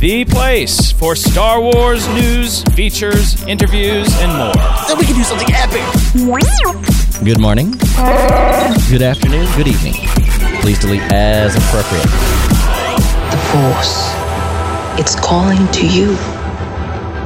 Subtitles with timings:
[0.00, 4.54] The place for Star Wars news, features, interviews, and more.
[4.88, 5.82] Then we can do something epic.
[7.22, 7.72] Good morning.
[8.88, 9.46] Good afternoon.
[9.58, 9.92] Good evening.
[10.62, 12.04] Please delete as appropriate.
[13.30, 14.14] The Force.
[14.98, 16.16] It's calling to you.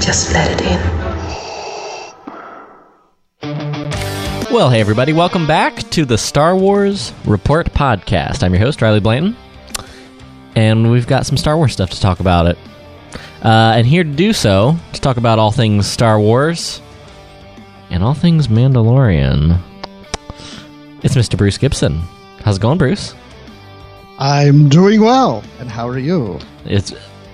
[0.01, 0.81] Just let it in.
[4.53, 5.13] Well, hey, everybody.
[5.13, 8.43] Welcome back to the Star Wars Report podcast.
[8.43, 9.37] I'm your host, Riley Blanton.
[10.55, 12.59] And we've got some Star Wars stuff to talk about it.
[13.43, 16.81] Uh, and here to do so, to talk about all things Star Wars
[17.91, 19.61] and all things Mandalorian,
[21.03, 21.37] it's Mr.
[21.37, 22.01] Bruce Gibson.
[22.43, 23.15] How's it going, Bruce?
[24.19, 25.43] I'm doing well.
[25.59, 26.39] And how are you?
[26.65, 26.93] It's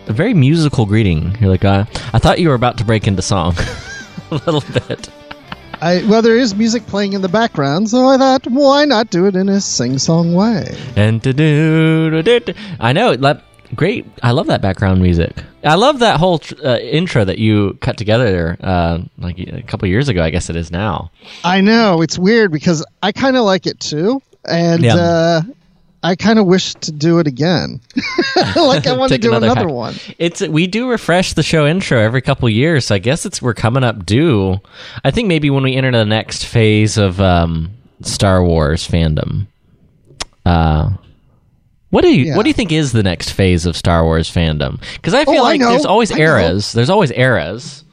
[0.08, 1.36] a very musical greeting.
[1.40, 3.54] You're like, uh, I thought you were about to break into song
[4.30, 5.10] a little bit.
[5.82, 9.26] I well, there is music playing in the background, so I thought, why not do
[9.26, 10.76] it in a sing-song way?
[10.96, 12.22] And to do,
[12.78, 13.42] I know, le-
[13.74, 14.06] great.
[14.22, 15.32] I love that background music.
[15.64, 19.88] I love that whole tr- uh, intro that you cut together, uh, like a couple
[19.88, 20.22] years ago.
[20.22, 21.10] I guess it is now.
[21.44, 24.96] I know it's weird because I kind of like it too, and Yeah.
[24.96, 25.42] uh,
[26.02, 27.80] I kind of wish to do it again.
[28.56, 29.68] like I want to do another hack.
[29.68, 29.94] one.
[30.18, 32.86] It's we do refresh the show intro every couple years.
[32.86, 34.60] So I guess it's we're coming up due.
[35.04, 37.70] I think maybe when we enter the next phase of um,
[38.02, 39.46] Star Wars fandom.
[40.46, 40.90] Uh,
[41.90, 42.36] what do you Yeah.
[42.36, 44.80] what do you think is the next phase of Star Wars fandom?
[44.94, 45.70] Because I feel Oh, like know.
[45.70, 46.72] there's always eras.
[46.72, 47.84] There's always eras.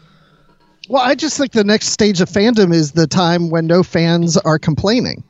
[0.87, 4.37] Well, I just think the next stage of fandom is the time when no fans
[4.37, 5.23] are complaining.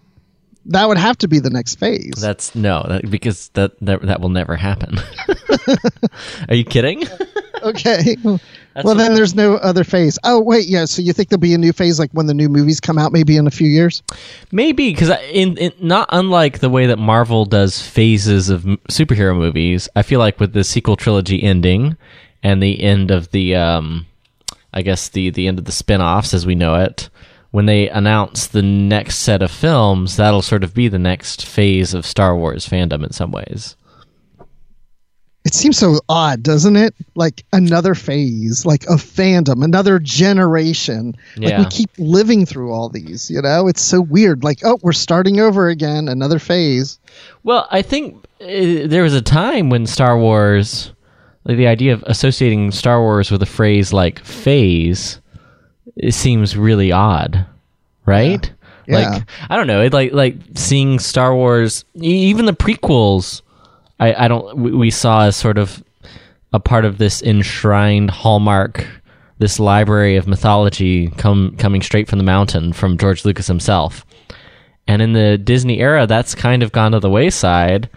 [0.68, 2.14] That would have to be the next phase.
[2.20, 5.00] That's no, that, because that, that that will never happen.
[6.50, 7.04] Are you kidding?
[7.64, 8.18] okay.
[8.24, 8.40] well,
[8.82, 10.20] what then there's no other phase.
[10.24, 10.86] Oh, wait, yeah.
[10.86, 13.12] So you think there'll be a new phase like when the new movies come out,
[13.12, 14.04] maybe in a few years?
[14.52, 19.38] Maybe because in, in not unlike the way that Marvel does phases of m- superhero
[19.38, 21.98] movies, I feel like with the sequel trilogy ending
[22.44, 24.06] and the end of the, um,
[24.74, 27.10] I guess the the end of the spin-offs as we know it,
[27.52, 31.94] when they announce the next set of films, that'll sort of be the next phase
[31.94, 33.76] of Star Wars fandom in some ways.
[35.46, 36.94] It seems so odd, doesn't it?
[37.16, 41.16] Like another phase, like a fandom, another generation.
[41.38, 41.60] Yeah.
[41.60, 43.70] Like we keep living through all these, you know?
[43.70, 44.44] It's so weird.
[44.44, 47.00] Like, oh, we're starting over again, another phase.
[47.44, 50.92] Well, I think uh, there was a time when Star Wars,
[51.46, 55.22] like the idea of associating Star Wars with a phrase like phase,
[55.96, 57.46] it seems really odd,
[58.06, 58.52] right?
[58.88, 59.10] Yeah.
[59.10, 63.42] Like I don't know, it like like seeing Star Wars, even the prequels.
[64.00, 65.84] I I don't we, we saw as sort of
[66.54, 68.88] a part of this enshrined hallmark.
[69.40, 74.04] This library of mythology come coming straight from the mountain from George Lucas himself.
[74.88, 77.90] And in the Disney era, that's kind of gone to the wayside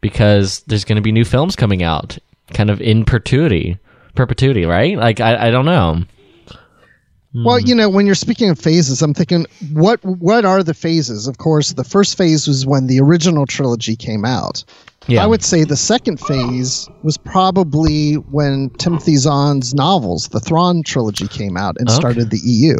[0.00, 2.16] because there's going to be new films coming out,
[2.54, 3.78] kind of in perpetuity,
[4.14, 4.96] perpetuity, right?
[4.96, 6.04] Like I, I don't know.
[7.44, 7.66] Well, Hmm.
[7.66, 11.26] you know, when you're speaking of phases, I'm thinking, what what are the phases?
[11.26, 14.64] Of course, the first phase was when the original trilogy came out.
[15.08, 20.82] Yeah, I would say the second phase was probably when Timothy Zahn's novels, the Thrawn
[20.82, 21.96] trilogy, came out and Okay.
[21.96, 22.74] started the EU.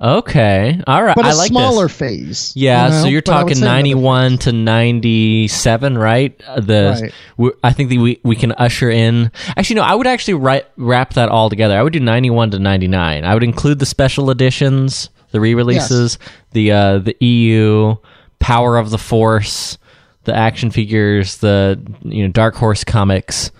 [0.00, 1.14] Okay, all right.
[1.14, 1.96] But a like smaller this.
[1.96, 2.52] phase.
[2.56, 3.02] Yeah, you know?
[3.02, 6.40] so you're But talking 91 to 97, right?
[6.48, 7.12] Uh, The Right.
[7.36, 9.30] we I think that we we can usher in.
[9.56, 11.78] Actually, no, I would actually write, wrap that all together.
[11.78, 13.24] I would do 91 to 99.
[13.24, 16.18] I would include the special editions, the re-releases,
[16.52, 17.96] the uh, the EU,
[18.38, 19.78] Power of the Force,
[20.26, 23.50] the action figures, the you know Dark Horse comics.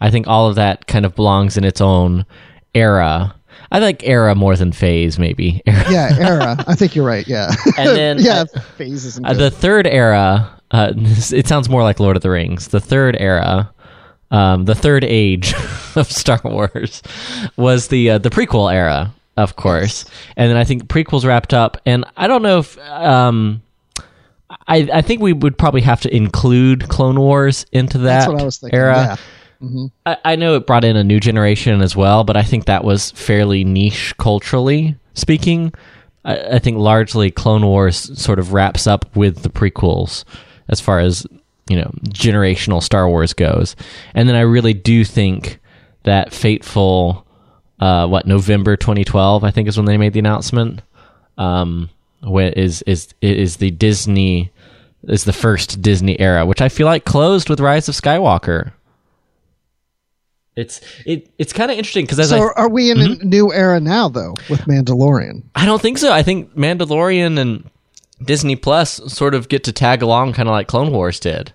[0.00, 2.26] I think all of that kind of belongs in its own
[2.74, 3.34] era.
[3.70, 5.62] I like era more than phase, maybe.
[5.66, 6.64] Yeah, era.
[6.66, 7.26] I think you're right.
[7.26, 7.50] Yeah.
[7.76, 9.18] And then, yeah, uh, phases.
[9.22, 12.68] Uh, the third era, uh, it sounds more like Lord of the Rings.
[12.68, 13.72] The third era,
[14.30, 15.54] um, the third age
[15.96, 17.02] of Star Wars,
[17.56, 20.04] was the uh, the prequel era, of course.
[20.36, 23.62] And then I think prequels wrapped up, and I don't know if um,
[24.68, 28.40] I I think we would probably have to include Clone Wars into that That's what
[28.40, 28.78] I was thinking.
[28.78, 29.18] era.
[29.62, 29.86] Yeah.
[30.06, 32.84] I, I know it brought in a new generation as well, but I think that
[32.84, 35.72] was fairly niche culturally speaking.
[36.24, 40.22] I, I think largely Clone Wars sort of wraps up with the prequels
[40.68, 41.26] as far as
[41.68, 43.74] you know generational Star Wars goes,
[44.14, 45.58] and then I really do think
[46.04, 47.26] that fateful
[47.80, 50.82] uh, what November 2012 I think is when they made the announcement
[51.36, 51.90] um,
[52.22, 54.52] wh- is is is the Disney
[55.04, 58.72] is the first Disney era, which I feel like closed with Rise of Skywalker.
[60.56, 63.28] It's it it's kind of interesting because as So I are we in a mm-hmm.
[63.28, 65.44] new era now, though, with Mandalorian?
[65.54, 66.12] I don't think so.
[66.12, 67.70] I think Mandalorian and
[68.20, 71.52] Disney Plus sort of get to tag along, kind of like Clone Wars did.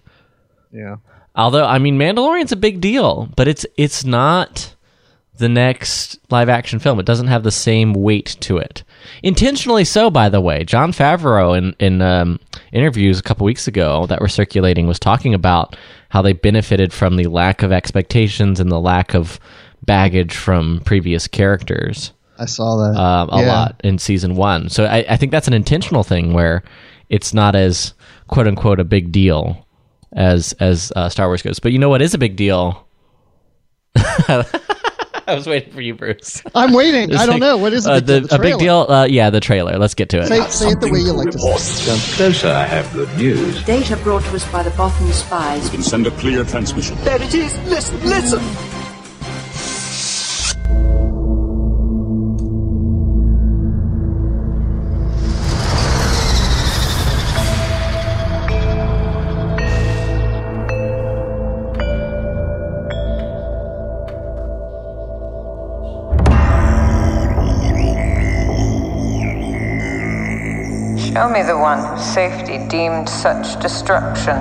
[0.72, 0.98] Yeah.
[1.36, 4.74] Although I mean, Mandalorian's a big deal, but it's it's not
[5.38, 7.00] the next live action film.
[7.00, 8.84] It doesn't have the same weight to it.
[9.24, 10.64] Intentionally so, by the way.
[10.64, 12.40] Jon Favreau in in um,
[12.72, 15.76] interviews a couple weeks ago that were circulating was talking about
[16.10, 19.40] how they benefited from the lack of expectations and the lack of
[19.84, 23.00] baggage from previous characters I saw that.
[23.00, 23.48] um, a Yeah.
[23.54, 24.70] lot in season one.
[24.70, 26.64] So I, I think that's an intentional thing where
[27.10, 27.94] it's not as
[28.28, 29.68] quote unquote a big deal
[30.16, 31.60] as as uh, Star Wars goes.
[31.60, 32.88] But you know what is a big deal?
[35.28, 36.42] I was waiting for you, Bruce.
[36.54, 37.14] I'm waiting.
[37.16, 37.58] I don't know.
[37.58, 37.92] What is it?
[37.92, 38.86] Uh, the, a big deal?
[38.90, 39.78] Uh, yeah, the trailer.
[39.78, 40.28] Let's get to it.
[40.28, 42.16] Say, say it the way you like to say it.
[42.16, 43.64] Closer, I have good news.
[43.64, 45.70] Data brought to us by the Bothan spies.
[45.70, 46.98] Can send a clear transmission.
[47.04, 47.58] There it is.
[47.70, 48.83] Listen, listen.
[71.64, 74.36] One whose safety deemed such destruction.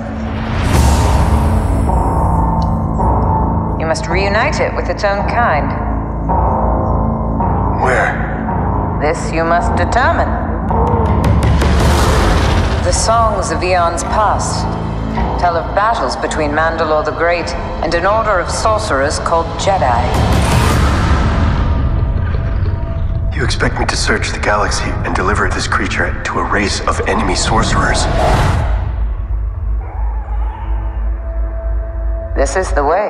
[3.79, 5.71] You must reunite it with its own kind.
[7.81, 8.99] Where?
[9.01, 10.27] This you must determine.
[12.83, 14.65] The songs of eons past
[15.39, 17.49] tell of battles between Mandalore the Great
[17.83, 20.62] and an order of sorcerers called Jedi.
[23.43, 27.01] You expect me to search the galaxy and deliver this creature to a race of
[27.09, 28.05] enemy sorcerers?
[32.37, 33.09] This is the way.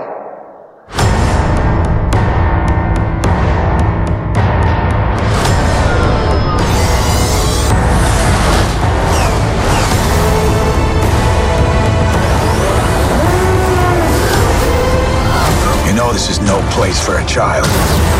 [15.85, 18.12] You know this is no place for a child.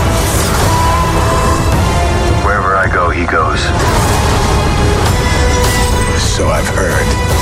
[3.33, 3.61] Goes.
[6.21, 7.32] So I've heard.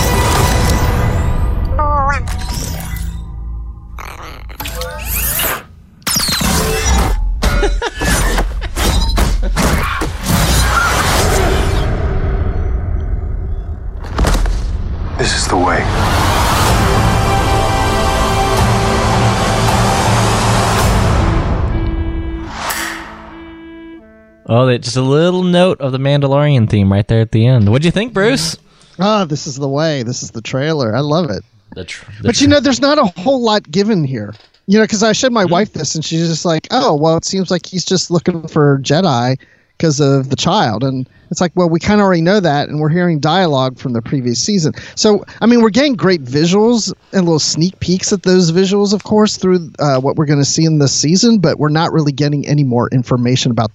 [24.62, 27.68] Oh, they, just a little note of the Mandalorian theme right there at the end.
[27.68, 28.58] What'd you think, Bruce?
[29.00, 30.04] Ah, this is the way.
[30.04, 30.96] This is the trailer.
[30.96, 31.44] I love it.
[31.74, 34.36] The tr- the But you know, there's not a whole lot given here.
[34.68, 37.26] You know, because I showed my wife this, and she's just like, "Oh, well, it
[37.26, 39.40] seems like he's just looking for Jedi
[39.80, 42.80] because of the child." And it's like, well, we kind of already know that, and
[42.80, 44.74] we're hearing dialogue from the previous season.
[44.96, 49.06] So, I mean, we're getting great visuals and little sneak peeks at those visuals, of
[49.06, 51.40] course, through uh, what we're going to see in this season.
[51.40, 53.72] But we're not really getting any more information about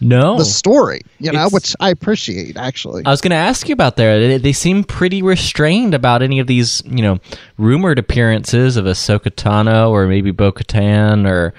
[0.00, 1.00] no, the story.
[1.18, 3.02] You know, It's- which I appreciate actually.
[3.04, 4.20] I was going to ask you about there.
[4.20, 7.18] They, they seem pretty restrained about any of these, you know,
[7.58, 11.54] rumored appearances of Ahsoka Tano or maybe Bo-Katan or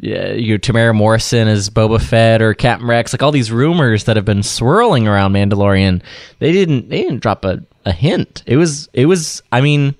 [0.00, 3.12] yeah, your Temuera Morrison as Boba Fett or Captain Rex.
[3.12, 6.02] Like all these rumors that have been swirling around Mandalorian.
[6.38, 6.88] They didn't.
[6.90, 8.42] They didn't drop a, a hint.
[8.46, 8.88] It was.
[8.92, 9.42] It was.
[9.52, 9.94] I mean,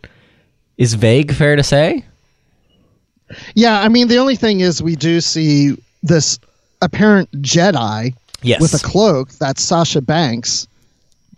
[0.76, 2.04] is vague fair to say?
[3.54, 6.38] Yeah, I mean, the only thing is we do see this
[6.83, 8.61] apparent Jedi Yes.
[8.61, 9.30] with a cloak.
[9.33, 10.66] That's Sasha Banks.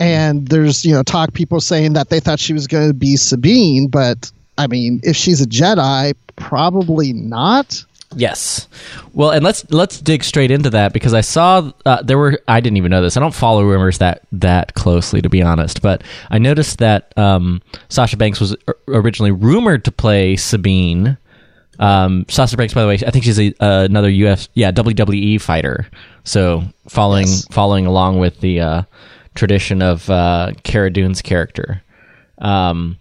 [0.00, 3.16] And there's, you know, talk people saying that they thought she was going to be
[3.16, 7.84] Sabine, but I mean, if she's a Jedi, probably not.
[8.16, 8.68] Yes.
[9.12, 12.60] Well, and let's let's dig straight into that because I saw uh, there were I
[12.60, 13.16] didn't even know this.
[13.16, 17.60] I don't follow rumors that that closely to be honest, but I noticed that um,
[17.90, 18.56] Sasha Banks was
[18.88, 21.18] originally rumored to play Sabine.
[21.78, 25.40] Um, Sasha Banks, by the way, I think she's a, uh, another UF yeah WWE
[25.40, 25.86] fighter.
[26.24, 27.46] So following Yes.
[27.50, 28.82] following along with the uh,
[29.34, 31.82] tradition of uh, Cara Dune's character.
[32.38, 32.98] Um,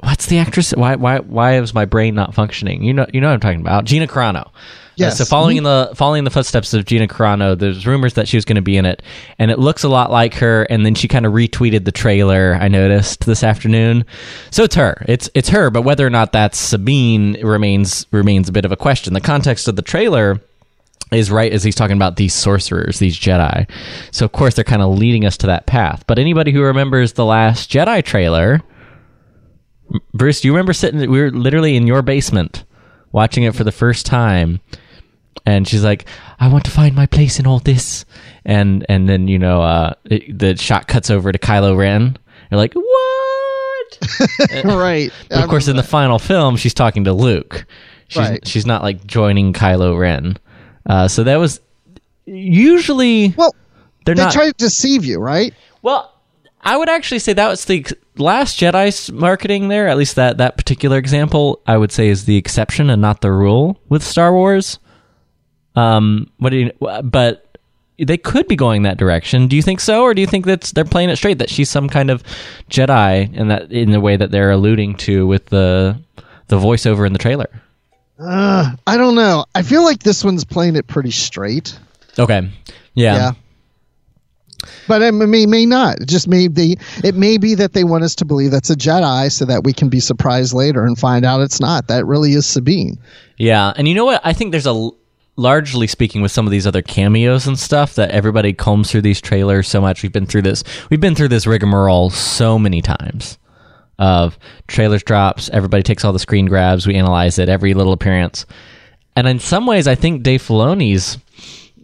[0.00, 0.72] what's the actress?
[0.72, 2.82] Why why why is my brain not functioning?
[2.82, 3.84] You know you know what I'm talking about.
[3.84, 4.50] Gina Carano.
[4.96, 5.14] Yes.
[5.14, 8.28] Uh, so following in the following in the footsteps of Gina Carano, there's rumors that
[8.28, 9.02] she was going to be in it,
[9.38, 10.62] and it looks a lot like her.
[10.64, 12.54] And then she kind of retweeted the trailer.
[12.54, 14.04] I noticed this afternoon.
[14.50, 15.04] So it's her.
[15.08, 15.70] It's it's her.
[15.70, 19.14] But whether or not that's Sabine remains remains a bit of a question.
[19.14, 20.40] The context of the trailer
[21.12, 23.68] is right as he's talking about these sorcerers, these Jedi.
[24.10, 26.04] So of course they're kind of leading us to that path.
[26.06, 28.62] But anybody who remembers the last Jedi trailer,
[30.12, 30.98] Bruce, do you remember sitting?
[31.10, 32.64] We were literally in your basement
[33.12, 34.60] watching it for the first time,
[35.46, 36.06] and she's like,
[36.40, 38.04] "I want to find my place in all this,"
[38.44, 42.16] and and then you know uh, it, the shot cuts over to Kylo Ren.
[42.50, 43.98] You're like, "What?"
[44.64, 45.10] right.
[45.28, 47.66] But of course, in the final film, she's talking to Luke.
[48.08, 48.46] She's Right.
[48.46, 50.36] she's not like joining Kylo Ren.
[50.86, 51.60] Uh, so that was
[52.26, 53.54] usually well,
[54.04, 54.32] they're they not.
[54.32, 55.54] try to deceive you, right?
[55.82, 56.13] well,
[56.64, 59.86] I would actually say that was the last Jedi's marketing there.
[59.86, 63.30] At least that that particular example, I would say, is the exception and not the
[63.30, 64.78] rule with Star Wars.
[65.76, 66.72] Um, what do you?
[67.02, 67.58] But
[67.98, 69.46] they could be going that direction.
[69.46, 71.68] Do you think so, or do you think that's they're playing it straight that she's
[71.70, 72.22] some kind of
[72.70, 76.00] Jedi, and that in the way that they're alluding to with the
[76.48, 77.50] the voiceover in the trailer?
[78.18, 79.44] Uh, I don't know.
[79.54, 81.78] I feel like this one's playing it pretty straight.
[82.18, 82.48] Okay,
[82.94, 83.16] yeah.
[83.16, 83.32] Yeah.
[84.88, 86.00] But it may may not.
[86.00, 86.78] It just may be.
[87.02, 89.72] It may be that they want us to believe that's a Jedi, so that we
[89.72, 91.88] can be surprised later and find out it's not.
[91.88, 92.98] That really is Sabine.
[93.36, 94.20] Yeah, and you know what?
[94.24, 94.90] I think there's a
[95.36, 99.20] largely speaking with some of these other cameos and stuff that everybody combs through these
[99.20, 100.02] trailers so much.
[100.02, 100.62] We've been through this.
[100.90, 103.38] We've been through this rigmarole so many times
[103.98, 105.48] of trailers drops.
[105.50, 106.86] Everybody takes all the screen grabs.
[106.86, 108.46] We analyze it every little appearance,
[109.16, 111.18] and in some ways, I think Dave Filoni's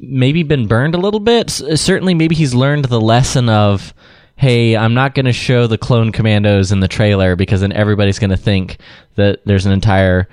[0.01, 1.51] maybe been burned a little bit.
[1.51, 3.95] S- certainly, maybe he's learned the lesson of,
[4.37, 8.19] hey, I'm not going to show the clone commandos in the trailer because then everybody's
[8.19, 8.79] going to think
[9.17, 10.29] that there's an entire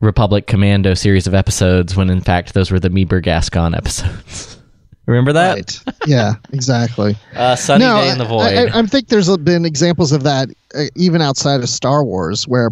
[0.00, 4.58] Republic Commando series of episodes when in fact those were the Meebur Gascon episodes.
[5.06, 5.54] Remember that?
[5.56, 5.94] Right.
[6.06, 6.34] yeah.
[6.52, 7.16] Exactly.
[7.34, 8.42] Uh, Sunny Day in the Void.
[8.42, 12.46] I, I, I think there's been examples of that uh, even outside of Star Wars,
[12.46, 12.70] where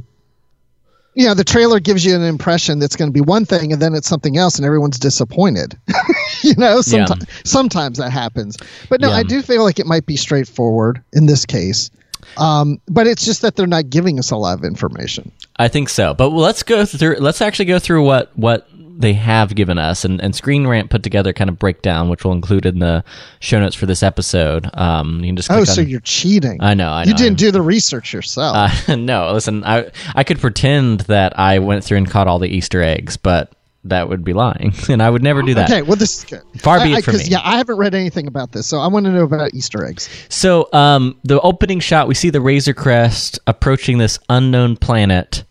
[1.14, 3.80] you know the trailer gives you an impression that's going to be one thing, and
[3.82, 5.78] then it's something else, and everyone's disappointed.
[6.42, 8.56] you know, sometimes sometimes that happens.
[8.88, 9.16] But no, Yeah.
[9.16, 11.90] I do feel like it might be straightforward in this case.
[12.36, 15.32] Um, but it's just that they're not giving us a lot of information.
[15.56, 16.14] I think so.
[16.14, 17.16] But let's go through.
[17.16, 18.68] Let's actually go through what what
[19.00, 22.35] they have given us, and, and Screen Rant put together kind of breakdown, which we'll
[22.35, 23.02] include in the
[23.40, 24.69] show notes for this episode.
[24.75, 26.59] Um, you can just oh, so on, you're cheating.
[26.62, 26.90] I know.
[26.90, 27.09] I know.
[27.11, 28.88] You didn't I'm- do the research yourself.
[28.88, 29.64] Uh, no, listen.
[29.64, 33.52] I I could pretend that I went through and caught all the Easter eggs, but
[33.85, 35.71] that would be lying, and I would never do that.
[35.71, 36.42] Okay, well, this is good.
[36.61, 37.25] Far be I- it from me.
[37.25, 40.09] Yeah, I haven't read anything about this, so I want to know about Easter eggs.
[40.28, 45.45] So, um, the opening shot, we see the Razor Crest approaching this unknown planet,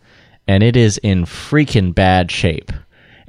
[0.46, 2.70] and it is in freaking bad shape.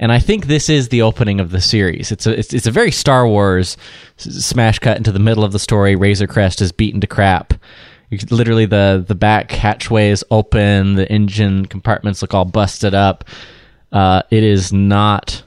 [0.02, 2.10] And I think this is the opening of the series.
[2.10, 3.76] It's a it's, it's a very Star Wars
[4.16, 5.94] smash cut into the middle of the story.
[5.94, 7.54] Razor Crest is beaten to crap.
[8.28, 10.96] Literally, the the back hatchway is open.
[10.96, 13.22] The engine compartments look all busted up.
[13.92, 15.44] Uh, it is not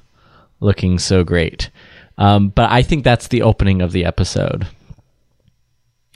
[0.61, 1.69] looking so great.
[2.17, 4.65] Um, but I think that's the opening of the episode.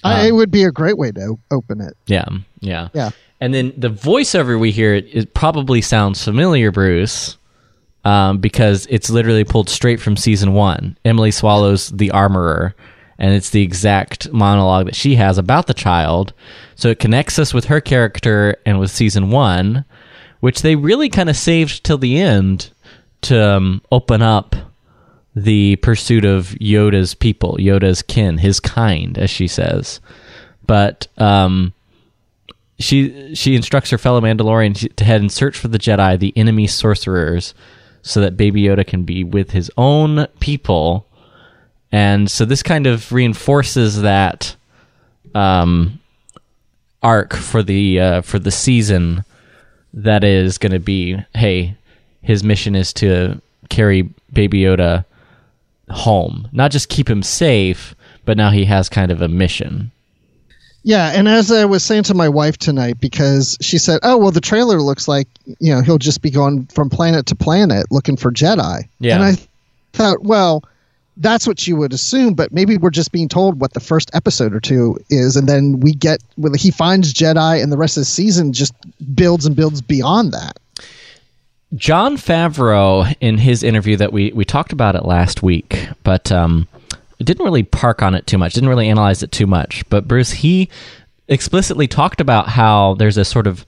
[0.02, 1.98] I, it would be a great way to open it.
[2.08, 2.30] Yeah,
[2.62, 3.10] yeah, Yeah.
[3.42, 7.38] And then the voiceover we hear it, it probably sounds familiar, Bruce,
[8.06, 10.98] um, because it's literally pulled straight from season one.
[11.04, 12.76] Emily Swallow's the armorer,
[13.18, 16.34] and it's the exact monologue that she has about the child.
[16.76, 19.86] So it connects us with her character and with season one,
[20.40, 22.72] which they really kind of saved till the end
[23.22, 24.56] to um, open up
[25.36, 30.00] the pursuit of Yoda's people, Yoda's kin, his kind, as she says.
[30.66, 31.74] But um,
[32.80, 36.68] she she instructs her fellow Mandalorian to head and search for the Jedi, the enemy
[36.68, 37.54] sorcerers,
[38.02, 41.06] so that Baby Yoda can be with his own people.
[41.92, 44.56] And so this kind of reinforces that
[45.36, 46.00] um,
[47.02, 49.24] arc for the uh, for the season.
[49.92, 51.76] That is going to be, hey,
[52.22, 55.04] his mission is to carry Baby Yoda
[55.90, 59.92] home, not just keep him safe, but now he has kind of a mission.
[60.84, 64.32] Yeah, and as I was saying to my wife tonight, because she said, "Oh, well,
[64.32, 65.28] the trailer looks like
[65.60, 69.16] you know he'll just be going from planet to planet looking for Jedi." Yeah.
[69.16, 69.34] and I
[69.94, 70.64] thought, well,
[71.18, 74.54] that's what you would assume, but maybe we're just being told what the first episode
[74.54, 78.02] or two is, and then we get well, he finds Jedi, and the rest of
[78.02, 78.74] the season just
[79.16, 80.60] builds and builds beyond that.
[81.76, 86.68] Jon Favreau, in his interview that we, we talked about it last week, but um,
[87.26, 89.88] didn't really park on it too much, didn't really analyze it too much.
[89.90, 90.70] But Bruce, he
[91.28, 93.66] explicitly talked about how there's a sort of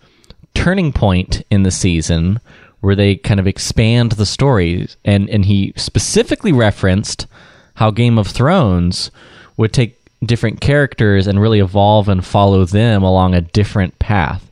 [0.54, 2.40] turning point in the season
[2.82, 7.28] where they kind of expand the stories, and, and he specifically referenced
[7.76, 9.12] how Game of Thrones
[9.58, 14.50] would take different characters and really evolve and follow them along a different path.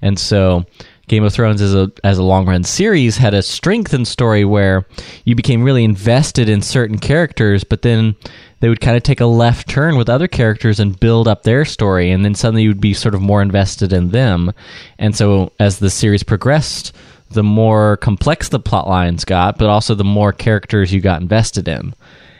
[0.00, 0.64] And so
[1.12, 4.86] Game of Thrones as a as a long run series had a strengthened story where
[5.26, 8.16] you became really invested in certain characters, but then
[8.60, 11.66] they would kind of take a left turn with other characters and build up their
[11.66, 14.54] story, and then suddenly you would be sort of more invested in them.
[14.98, 16.96] And so as the series progressed,
[17.28, 21.68] the more complex the plot lines got, but also the more characters you got invested
[21.68, 21.92] in.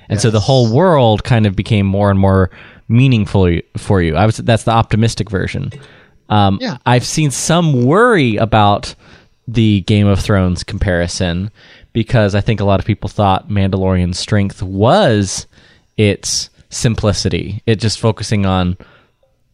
[0.09, 2.49] And so the whole world kind of became more and more
[2.89, 4.17] meaningful for you.
[4.17, 5.73] I was that's the optimistic version.
[6.33, 6.79] Um, Yeah.
[6.87, 8.95] I've seen some worry about
[9.47, 11.51] the Game of Thrones comparison
[11.93, 15.47] because I think a lot of people thought Mandalorian's strength was
[15.99, 17.63] its simplicity.
[17.67, 18.77] It just focusing on,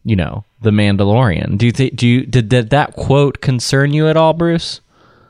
[0.05, 1.57] you know, the Mandalorian.
[1.57, 1.95] Do you think?
[1.95, 4.79] Do you did, did that quote concern you at all, Bruce?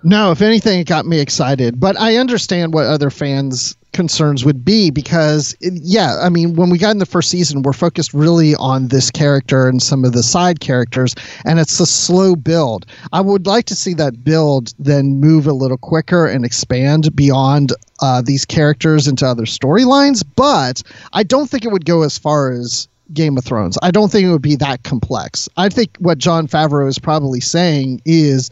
[0.04, 1.80] No, if anything, it got me excited.
[1.80, 6.70] But I understand what other fans' concerns would be because, it, yeah, I mean, when
[6.70, 10.14] we got in the first season, we're focused really on this character and some of
[10.14, 11.16] the side characters,
[11.46, 12.86] and it's a slow build.
[13.12, 17.74] I would like to see that build then move a little quicker and expand beyond
[18.02, 20.24] uh, these characters into other storylines.
[20.36, 23.78] But I don't think it would go as far as Game of Thrones.
[23.82, 25.50] I don't think it would be that complex.
[25.58, 28.50] I think what Jon Favreau is probably saying is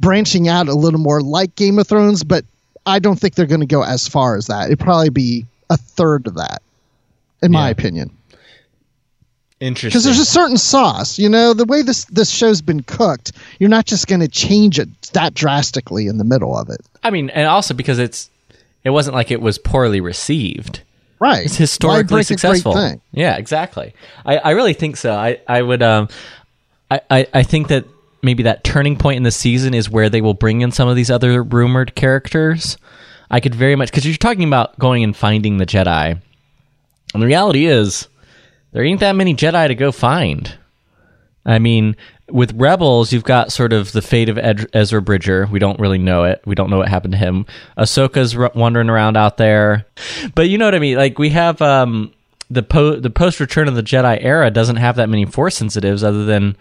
[0.00, 2.44] branching out a little more like Game of Thrones, but
[2.86, 4.66] I don't think they're going to go as far as that.
[4.66, 6.62] It'd probably be a third of that,
[7.42, 8.10] in my opinion.
[9.60, 9.90] Interesting.
[9.90, 13.68] Because there's a certain sauce, you know, the way this this show's been cooked, you're
[13.68, 17.28] not just going to change it that drastically in the middle of it, I mean,
[17.30, 18.30] and also because it's
[18.84, 20.80] it wasn't like it was poorly received.
[21.18, 21.44] right?
[21.44, 23.00] It's historically break a great successful.
[23.12, 23.92] Yeah, exactly.
[24.24, 25.12] I, I really think so.
[25.12, 26.08] I, I would um
[26.90, 27.84] I, I, I think that
[28.22, 30.96] maybe that turning point in the season is where they will bring in some of
[30.96, 32.76] these other rumored characters.
[33.30, 36.20] I could very much because you're talking about going and finding the Jedi.
[37.14, 38.08] And the reality is
[38.72, 40.54] there ain't that many Jedi to go find.
[41.44, 41.96] I mean,
[42.28, 45.48] with Rebels, you've got sort of the fate of Ed- Ezra Bridger.
[45.50, 46.42] We don't really know it.
[46.44, 47.46] We don't know what happened to him.
[47.76, 49.86] Ahsoka's r- wandering around out there,
[50.34, 50.96] but you know what I mean.
[50.96, 52.12] Like we have um,
[52.50, 56.04] the po- the post Return of the Jedi era doesn't have that many Force sensitives,
[56.04, 56.56] other than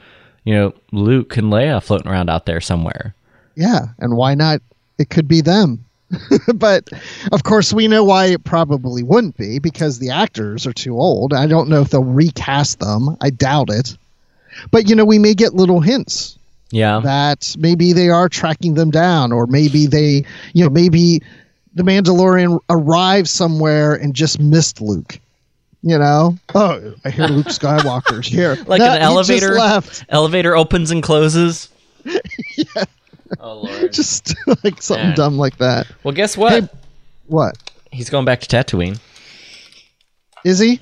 [0.49, 3.13] you know Luke and Leia floating around out there somewhere.
[3.53, 4.61] Yeah, and why not?
[4.97, 5.85] It could be them.
[6.55, 6.89] but
[7.31, 11.35] of course, we know why it probably wouldn't be because the actors are too old.
[11.35, 13.15] I don't know if they'll recast them.
[13.21, 13.95] I doubt it.
[14.71, 16.39] But you know, we may get little hints
[16.71, 21.21] Yeah, that maybe they are tracking them down, or maybe they, you know, maybe
[21.75, 25.19] the Mandalorian arrived somewhere and just missed Luke.
[25.81, 28.55] You know, oh, I hear Luke Skywalker's here.
[28.67, 29.53] like No, an he just elevator.
[29.55, 30.05] left.
[30.09, 31.69] Elevator opens and closes.
[32.05, 32.83] yeah.
[33.39, 33.93] Oh lord.
[33.93, 35.15] Just like something Yeah.
[35.15, 35.87] dumb like that.
[36.03, 36.63] Well, guess what?
[36.63, 36.69] Hey,
[37.27, 37.55] What
[37.91, 38.99] He's going back to Tatooine.
[40.43, 40.79] is he?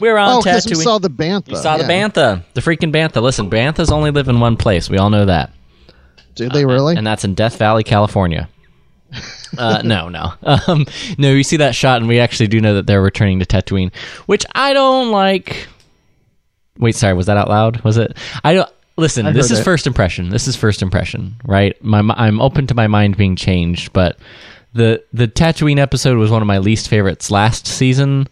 [0.00, 1.48] We're on Oh, because we saw the bantha.
[1.50, 3.20] You saw the bantha, the freaking bantha.
[3.22, 4.88] Listen, banthas only live in one place.
[4.88, 5.50] We all know that,
[6.36, 6.96] Do they uh, really?
[6.96, 8.48] and that's in Death Valley, California.
[9.58, 10.86] Uh, no, no, um,
[11.18, 11.32] no.
[11.32, 13.94] You see that shot, and we actually do know that they're returning to Tatooine,
[14.26, 15.68] which I don't like.
[16.78, 17.80] Wait, sorry, was that out loud?
[17.82, 18.16] Was it?
[18.44, 18.70] I don't.
[18.96, 19.64] Listen, I this is it.
[19.64, 20.28] first impression.
[20.28, 21.82] This is first impression, right?
[21.82, 24.18] My, I'm open to my mind being changed, but
[24.74, 28.26] the the Tatooine episode was one of my least favorites last season,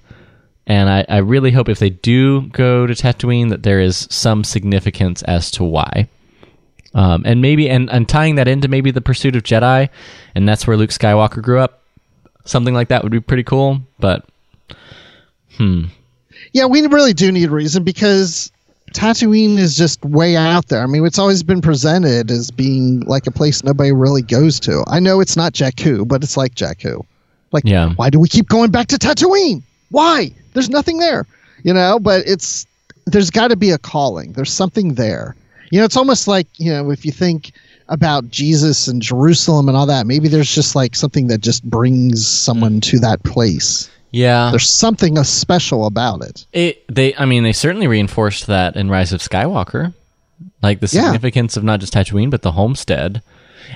[0.67, 4.45] and I, I really hope if they do go to Tatooine that there is some
[4.45, 6.09] significance as to why.
[6.93, 9.89] Um, and maybe and, and tying that into maybe the pursuit of Jedi,
[10.35, 11.83] and that's where Luke Skywalker grew up.
[12.45, 14.27] Something like that would be pretty cool, but
[15.57, 15.85] hmm.
[16.53, 18.51] yeah, we really do need a reason because
[18.93, 20.83] Tatooine is just way out there.
[20.83, 24.83] I mean, it's always been presented as being like a place nobody really goes to.
[24.89, 27.05] I know it's not Jakku, but it's like Jakku.
[27.53, 27.91] Like, Yeah.
[27.95, 29.63] why do we keep going back to Tatooine?
[29.91, 30.33] Why?
[30.55, 31.27] There's nothing there,
[31.63, 31.99] you know.
[32.01, 32.67] But it's
[33.07, 34.33] there's got to be a calling.
[34.33, 35.37] There's something there.
[35.71, 37.53] You know, it's almost like you know if you think
[37.91, 40.07] about Jesus and Jerusalem and all that.
[40.07, 42.83] Maybe there's just like something that just brings someone mm.
[42.83, 43.91] to that place.
[44.13, 46.47] yeah, There's something special about it.
[46.53, 49.93] It they I mean they certainly reinforced that in Rise of Skywalker.
[50.63, 51.03] Like the Yeah.
[51.03, 53.23] significance of not just Tatooine but the homestead.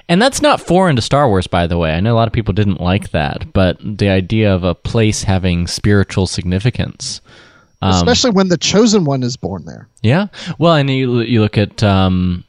[0.08, 1.92] And that's not foreign to Star Wars by the way.
[1.94, 5.24] I know a lot of people didn't like that, but the idea of a place
[5.24, 7.20] having spiritual significance.
[7.84, 9.88] Um, especially when the chosen one is born there.
[10.02, 10.28] Yeah.
[10.58, 12.44] Well, and you you look at um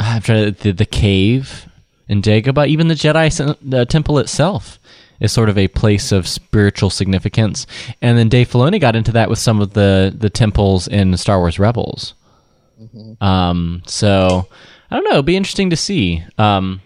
[0.00, 1.68] I'm trying to, the the cave
[2.08, 4.78] in Dagobah, even the Jedi the temple itself
[5.20, 7.66] is sort of a place of spiritual significance.
[8.00, 11.38] And then Dave Filoni got into that with some of the the temples in Star
[11.38, 12.14] Wars Rebels.
[13.20, 14.48] Um so
[14.90, 16.24] I don't know, it'd be interesting to see.
[16.38, 16.80] Um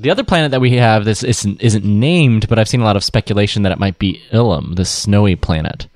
[0.00, 2.96] the other planet that we have this isn't, isn't named, but I've seen a lot
[2.96, 5.86] of speculation that it might be Ilum, the snowy planet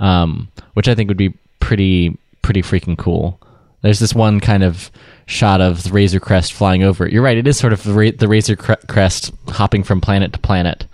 [0.00, 3.38] um, which I think would be pretty pretty freaking cool.
[3.82, 4.90] There's this one kind of
[5.26, 7.12] shot of the Razor Crest flying over it.
[7.12, 7.38] You're right.
[7.38, 10.86] It is sort of the, ra- the Razor Cre- Crest hopping from planet to planet.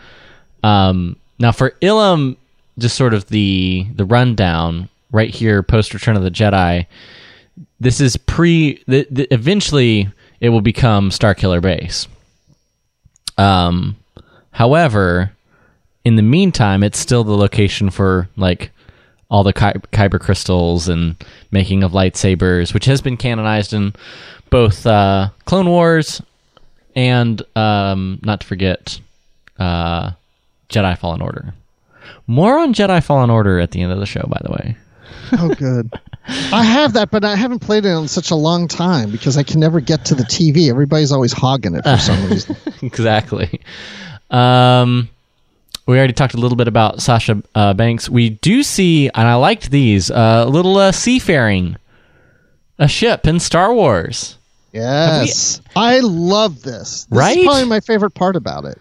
[0.62, 2.36] Um, now for Ilum,
[2.78, 6.86] just sort of the the rundown right here, post Return of the Jedi.
[7.80, 8.82] This is pre.
[8.86, 10.08] The, the, eventually,
[10.40, 12.06] it will become Starkiller Base.
[13.38, 13.96] Um,
[14.50, 15.32] however,
[16.04, 18.70] in the meantime, it's still the location for like
[19.28, 21.16] all the Ky- kyber crystals and
[21.50, 23.94] making of lightsabers, which has been canonized in
[24.50, 26.22] both uh, Clone Wars
[26.94, 29.00] and, um, not to forget,
[29.58, 30.12] uh,
[30.68, 31.52] Jedi Fallen Order.
[32.26, 34.76] More on Jedi Fallen Order at the end of the show, by the way.
[35.32, 35.90] Oh, good.
[36.28, 39.42] I have that, but I haven't played it in such a long time because I
[39.42, 40.70] can never get to the TV.
[40.70, 42.54] Everybody's always hogging it for some reason.
[42.80, 43.60] exactly.
[44.30, 45.08] Um,
[45.86, 48.08] we already talked a little bit about Sasha uh, Banks.
[48.08, 51.76] We do see, and I liked these, uh, a little uh, seafaring,
[52.78, 54.38] a ship in Star Wars.
[54.72, 57.04] Yes, I love this.
[57.04, 57.38] This Right?
[57.38, 58.78] is probably my favorite part about it.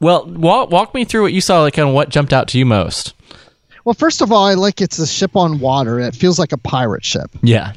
[0.00, 2.58] Well, walk, walk me through what you saw, like, kind of what jumped out to
[2.58, 3.14] you most.
[3.84, 6.00] Well, first of all, I like it's a ship on water.
[6.00, 7.30] It feels like a pirate ship.
[7.40, 7.72] Yeah,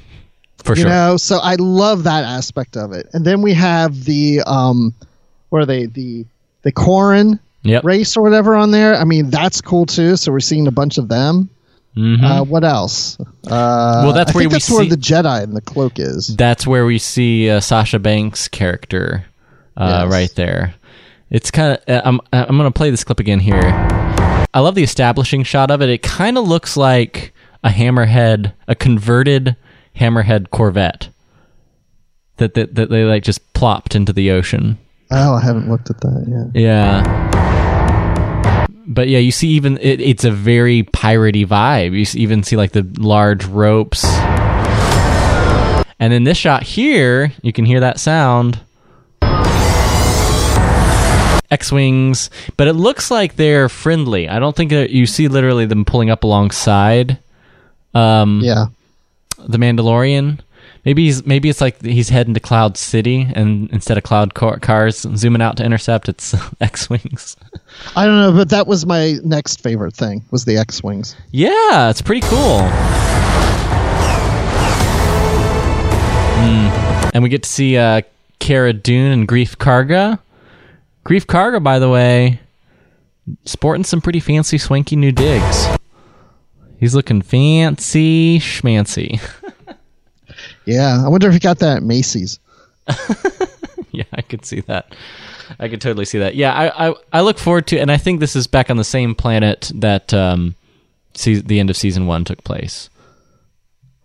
[0.63, 0.89] for you sure.
[0.89, 3.07] know, so I love that aspect of it.
[3.13, 4.93] And then we have the um,
[5.49, 6.25] where are they the
[6.63, 7.83] the Quarren Yep.
[7.83, 8.95] race or whatever on there.
[8.95, 10.15] I mean, that's cool too.
[10.15, 11.49] So we're seeing a bunch of them.
[11.97, 12.23] Mhm.
[12.23, 13.17] Uh, what else?
[13.19, 16.35] Uh, Well, that's I where think we that's where the Jedi and the cloak is.
[16.37, 19.25] That's where we see uh, Sasha Banks' character
[19.75, 20.11] uh, Yes.
[20.13, 20.73] right there.
[21.29, 21.79] It's kind of.
[21.87, 23.59] Uh, I'm I'm going to play this clip again here.
[24.53, 25.89] I love the establishing shot of it.
[25.89, 29.55] It kind of looks like a hammerhead, a converted
[29.97, 31.09] hammerhead Corvette
[32.37, 34.77] that that, that they like just plopped into the ocean.
[35.11, 36.61] Oh, I haven't looked at that yet.
[36.61, 37.29] Yeah.
[38.91, 41.91] But yeah, you see, even it, it's a very piratey vibe.
[41.91, 44.03] You even see like the large ropes,
[45.99, 48.59] and in this shot here, you can hear that sound.
[51.51, 54.29] X-wings, but it looks like they're friendly.
[54.29, 57.17] I don't think that you see literally them pulling up alongside.
[57.95, 58.67] Um, Yeah.
[59.39, 60.39] the Mandalorian.
[60.85, 64.59] Maybe he's maybe it's like he's heading to Cloud City, and instead of cloud car-
[64.59, 67.35] cars zooming out to intercept, it's X-wings.
[67.95, 71.15] I don't know, but that was my next favorite thing was the X wings.
[71.31, 72.59] Yeah, it's pretty cool.
[76.39, 77.11] Mm.
[77.13, 78.01] And we get to see uh,
[78.39, 80.19] Cara Dune and Greef Karga.
[81.05, 82.39] Greef Karga, by the way,
[83.45, 85.67] sporting some pretty fancy, swanky new digs.
[86.79, 89.19] He's looking fancy schmancy.
[90.69, 92.39] Yeah, I wonder if he got that at Macy's.
[93.91, 94.93] yeah, I could see that.
[95.59, 96.35] I could totally see that.
[96.35, 98.83] Yeah, I, I, I look forward to, and I think this is back on the
[98.83, 100.55] same planet that um,
[101.15, 102.89] se- the end of season one took place.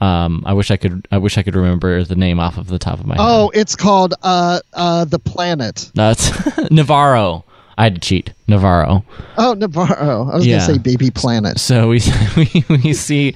[0.01, 1.07] Um, I wish I could.
[1.11, 3.23] I wish I could remember the name off of the top of my head.
[3.23, 5.91] Oh, it's called uh uh the planet.
[5.95, 6.31] That's
[6.71, 7.45] Navarro.
[7.77, 8.33] I had to cheat.
[8.47, 9.05] Navarro.
[9.37, 10.29] Oh, Navarro.
[10.31, 10.59] I was Yeah.
[10.59, 11.59] gonna say baby planet.
[11.59, 12.01] So we
[12.37, 13.35] we, we see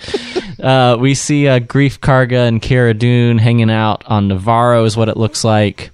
[0.62, 5.08] uh, we see uh, Greef Karga and Cara Dune hanging out on Navarro is what
[5.08, 5.90] it looks like,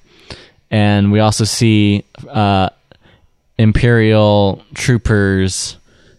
[0.71, 2.69] and we also see uh,
[3.59, 5.77] Imperial troopers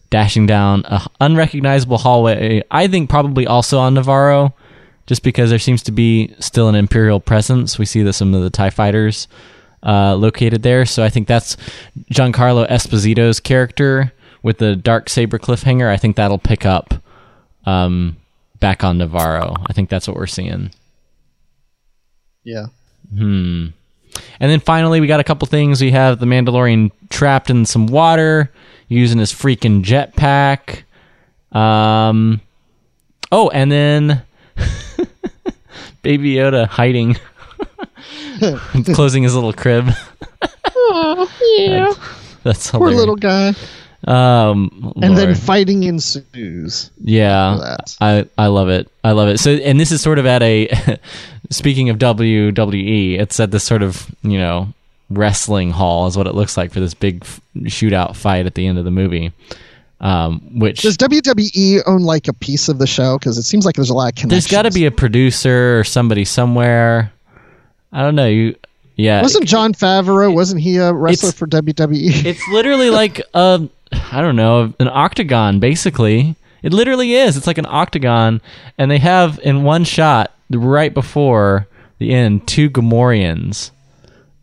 [0.09, 2.63] dashing down a unrecognizable hallway.
[2.71, 4.53] I think probably also on Navarro,
[5.05, 7.77] just because there seems to be still an Imperial presence.
[7.77, 9.27] We see that some of the Tie fighters
[9.85, 11.55] uh, located there, so I think that's
[12.11, 14.11] Giancarlo Esposito's character
[14.43, 15.89] with the dark saber cliffhanger.
[15.89, 16.93] I think that'll pick up
[17.65, 18.17] um,
[18.59, 19.55] back on Navarro.
[19.67, 20.71] I think that's what we're seeing.
[22.43, 22.67] Yeah.
[23.15, 23.67] Hmm.
[24.39, 25.81] And then finally, we got a couple things.
[25.81, 28.51] We have the Mandalorian trapped in some water,
[28.87, 30.83] using his freaking jetpack.
[31.57, 32.41] Um.
[33.31, 34.21] Oh, and then
[36.01, 37.17] Baby Yoda hiding,
[38.93, 39.89] closing his little crib.
[40.87, 41.93] Oh, yeah.
[42.43, 43.53] That's Poor little guy.
[44.05, 45.37] Um, And then Lord.
[45.39, 46.91] fighting ensues.
[47.01, 47.77] Yeah.
[47.99, 48.87] I I love it.
[49.03, 49.39] I love it.
[49.39, 50.99] So, and this is sort of at a
[51.49, 54.67] speaking of WWE, it's at this sort of you know
[55.09, 58.67] wrestling hall is what it looks like for this big f- shootout fight at the
[58.67, 59.31] end of the movie.
[60.01, 63.17] Um, which Does WWE own like a piece of the show?
[63.17, 64.29] Because it seems like there's a lot of connections.
[64.29, 67.11] there's got to be a producer or somebody somewhere.
[67.91, 68.27] I don't know.
[68.27, 68.55] You,
[68.95, 70.33] yeah, Wasn't Jon Favreau?
[70.33, 71.47] Wasn't he a wrestler for?
[71.47, 72.25] WWE?
[72.25, 73.67] It's literally like a,
[74.11, 76.35] I don't know, an octagon, basically.
[76.63, 77.37] It literally is.
[77.37, 78.41] It's like an octagon,
[78.77, 81.67] and they have in one shot right before
[81.99, 83.71] the end two Gamorreans,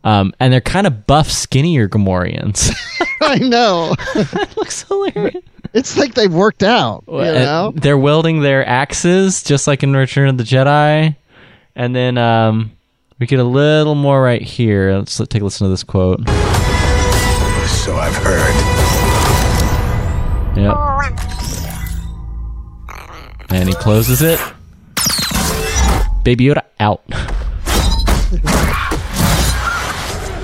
[0.03, 2.73] um, and they're kind of buff, skinnier Gamorreans.
[3.21, 3.95] I know.
[4.15, 5.43] it looks hilarious.
[5.73, 7.03] It's like they've worked out.
[7.07, 7.73] You know?
[7.75, 11.15] They're wielding their axes just like in Return of the Jedi.
[11.75, 12.71] And then um,
[13.19, 14.93] we get a little more right here.
[14.93, 16.19] Let's take a listen to this quote.
[16.27, 18.53] So I've heard.
[20.57, 20.77] Yep.
[23.49, 24.39] And he closes it.
[26.23, 27.03] Baby Yoda out.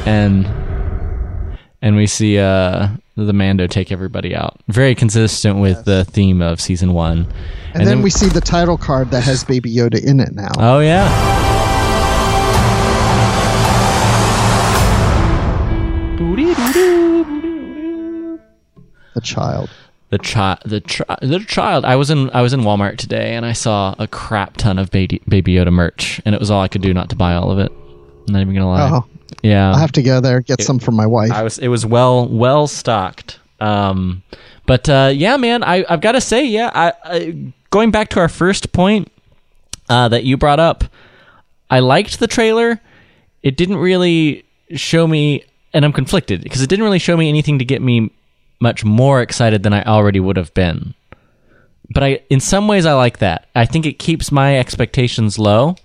[0.05, 0.45] and
[1.81, 4.57] and we see uh the Mando take everybody out.
[4.67, 7.27] Very consistent with the theme of season one.
[7.73, 10.51] And, then, we see the title card that has Baby Yoda in it now.
[10.57, 11.58] Oh yeah.
[16.19, 16.49] The
[19.23, 19.69] child.
[20.09, 21.85] The child, the chi- the child.
[21.85, 24.91] I was in I was in Walmart today, and I saw a crap ton of
[24.91, 27.51] baby Baby Yoda merch, and it was all I could do not to buy all
[27.51, 27.71] of it.
[28.27, 28.89] I'm not even gonna lie.
[28.91, 29.05] Oh,
[29.43, 31.31] Yeah, I'll have to go there get some for my wife.
[31.31, 33.39] I was it was well well stocked.
[33.61, 34.23] Um,
[34.65, 38.19] but uh, yeah, man, I I've got to say, yeah, I, I going back to
[38.19, 39.09] our first point
[39.89, 40.83] uh, that you brought up,
[41.69, 42.81] I liked the trailer.
[43.43, 44.43] It didn't really
[44.75, 48.11] show me, and I'm conflicted because it didn't really show me anything to get me
[48.59, 50.93] much more excited than I already would have been.
[51.91, 53.47] But I, in some ways, I like that.
[53.55, 55.75] I think it keeps my expectations low,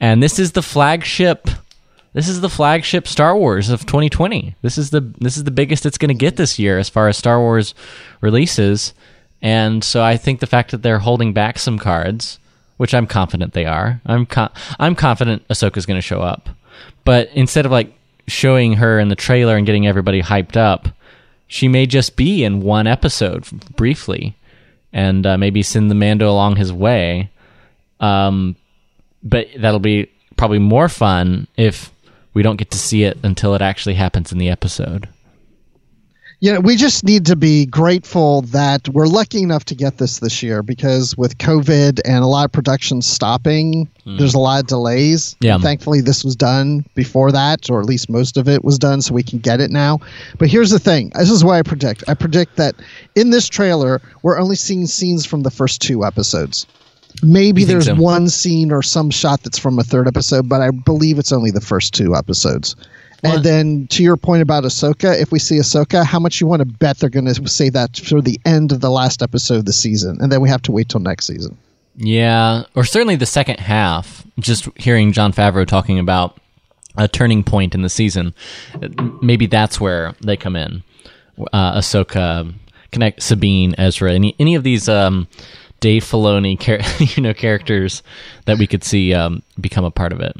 [0.00, 1.48] and this is the flagship
[2.16, 4.54] this is the flagship Star Wars of 2020.
[4.62, 7.08] This is the this is the biggest it's going to get this year as far
[7.08, 7.74] as Star Wars
[8.22, 8.94] releases.
[9.42, 12.38] And so I think the fact that they're holding back some cards,
[12.78, 14.26] which I'm confident they are, I'm
[14.78, 16.48] I'm confident Ahsoka's going to show up.
[17.04, 17.92] But instead of like
[18.28, 20.88] showing her in the trailer and getting everybody hyped up,
[21.46, 23.44] she may just be in one episode
[23.76, 24.36] briefly,
[24.92, 27.30] and uh, maybe send the Mando along his way.
[28.00, 28.56] Um,
[29.22, 31.90] but that'll be probably more fun if
[32.34, 35.08] we don't get to see it until it actually happens in the episode.
[36.40, 40.42] Yeah, we just need to be grateful that we're lucky enough to get this this
[40.42, 44.18] year because with COVID and a lot of production stopping, hmm.
[44.18, 45.34] there's a lot of delays.
[45.40, 45.56] Yeah.
[45.56, 49.14] Thankfully, this was done before that, or at least most of it was done, so
[49.14, 50.00] we can get it now.
[50.38, 52.74] But here's the thing this is what I predict I predict that
[53.14, 56.66] in this trailer, we're only seeing scenes from the first two episodes.
[57.22, 57.94] Maybe You there's so?
[57.94, 61.50] one scene or some shot that's from a third episode, but I believe it's only
[61.50, 62.76] the first two episodes.
[63.22, 66.46] Well- And then to your point about Ahsoka, if we see Ahsoka, how much you
[66.46, 69.56] want to bet they're going to say that for the end of the last episode
[69.58, 71.56] of the season, and then we have to wait till next season.
[71.96, 74.24] Yeah, or certainly the second half.
[74.38, 76.38] Just hearing Jon Favreau talking about
[76.98, 78.34] a turning point in the season,
[79.22, 80.82] maybe that's where they come in.
[81.52, 82.52] Uh, Ahsoka,
[82.92, 85.26] connect Sabine, Ezra, any any of these um,
[85.80, 86.80] Dave Filoni, char-
[87.16, 88.02] you know, characters
[88.44, 90.36] that we could see um, become a part of it.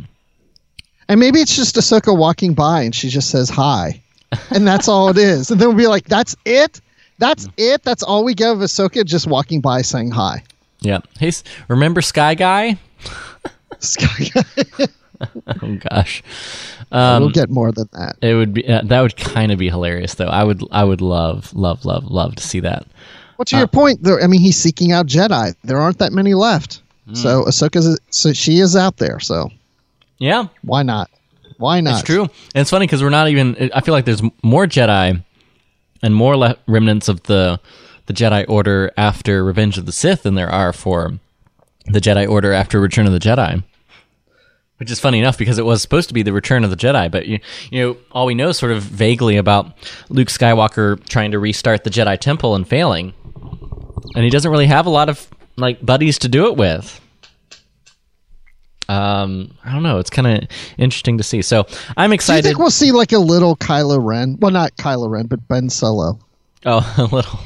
[1.08, 4.00] And maybe it's just Ahsoka walking by and she just says hi,
[4.50, 5.50] and that's all it is.
[5.50, 6.80] And then we'll be like, "That's it.
[7.18, 7.82] That's it.
[7.84, 10.42] That's all we get of Ahsoka just walking by saying hi."
[10.80, 10.98] Yeah.
[11.18, 11.32] Hey,
[11.68, 12.78] remember Sky Guy?
[13.78, 14.86] Sky Guy.
[15.62, 16.22] oh gosh.
[16.92, 18.16] Um, we'll get more than that.
[18.22, 20.26] It would be uh, that would kind of be hilarious though.
[20.26, 22.86] I would I would love love love love to see that.
[23.38, 25.54] Well, to your point, there, I mean, he's seeking out Jedi.
[25.62, 26.80] There aren't that many left,
[27.12, 29.20] so Ahsoka's so she is out there.
[29.20, 29.50] So
[30.18, 31.10] Yeah, why not?
[31.58, 31.94] Why not?
[32.00, 32.22] it's true.
[32.22, 33.70] And it's funny because we're not even.
[33.74, 35.22] I feel like there's more Jedi
[36.02, 37.60] and more le- remnants of the
[38.06, 41.18] the Jedi Order after Revenge of the Sith than there are for
[41.86, 43.62] the Jedi Order after Return of the Jedi.
[44.78, 47.10] Which is funny enough because it was supposed to be the Return of the Jedi,
[47.10, 49.72] but you, you know all we know sort of vaguely about
[50.10, 53.14] Luke Skywalker trying to restart the Jedi Temple and failing,
[54.14, 57.00] and he doesn't really have a lot of like buddies to do it with.
[58.88, 59.98] Um, I don't know.
[59.98, 61.42] It's kind of interesting to see.
[61.42, 62.44] So I'm Do you excited.
[62.44, 64.36] think we'll see like a little Kylo Ren?
[64.40, 66.18] Well, not Kylo Ren, but Ben Solo.
[66.64, 67.40] oh, a little.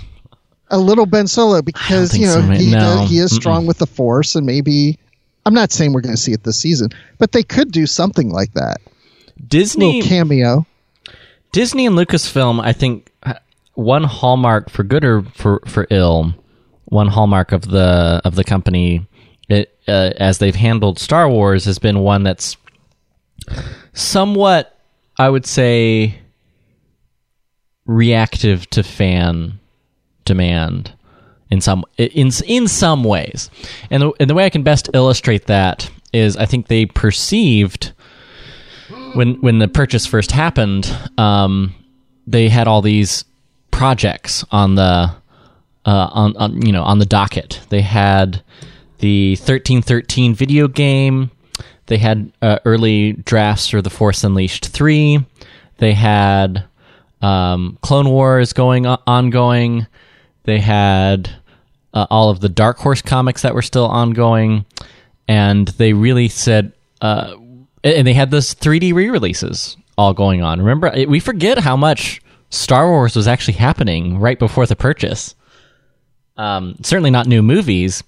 [0.72, 2.79] A little Ben Solo because you know so, he, No.
[2.79, 3.37] does, he is Mm-mm.
[3.37, 4.96] strong with the Force, and maybe
[5.44, 8.31] I'm not saying we're going to see it this season, but they could do something
[8.31, 8.76] like that.
[9.48, 10.64] Disney cameo.
[11.53, 13.35] Disney and Lucasfilm, I think, uh,
[13.74, 16.33] one hallmark for good or for for ill,
[16.85, 19.05] one hallmark of the of the company,
[19.52, 22.56] it, uh, as they've handled Star Wars, has been one that's
[23.92, 24.78] somewhat,
[25.18, 26.18] I would say,
[27.86, 29.58] reactive to fan
[30.24, 30.92] demand
[31.50, 33.50] in some in in some ways,
[33.90, 37.92] and the, and the way I can best illustrate that is I think they perceived
[39.14, 41.74] when when the purchase first happened, um,
[42.26, 43.24] they had all these
[43.70, 44.82] projects on the
[45.84, 47.60] uh, on, on you know on the docket.
[47.68, 48.42] They had
[49.00, 51.30] the thirteen thirteen video game.
[51.86, 55.24] They had uh, early drafts for the Force Unleashed three.
[55.78, 56.64] They had
[57.20, 59.86] um, Clone Wars going on- ongoing.
[60.44, 61.30] They had
[61.92, 64.64] uh, all of the Dark Horse comics that were still ongoing,
[65.26, 67.34] and they really said, uh,
[67.82, 70.60] and they had those 3D re-releases all going on.
[70.60, 75.34] Remember, we forget how much Star Wars was actually happening right before the purchase.
[76.36, 78.02] Um, certainly not new movies,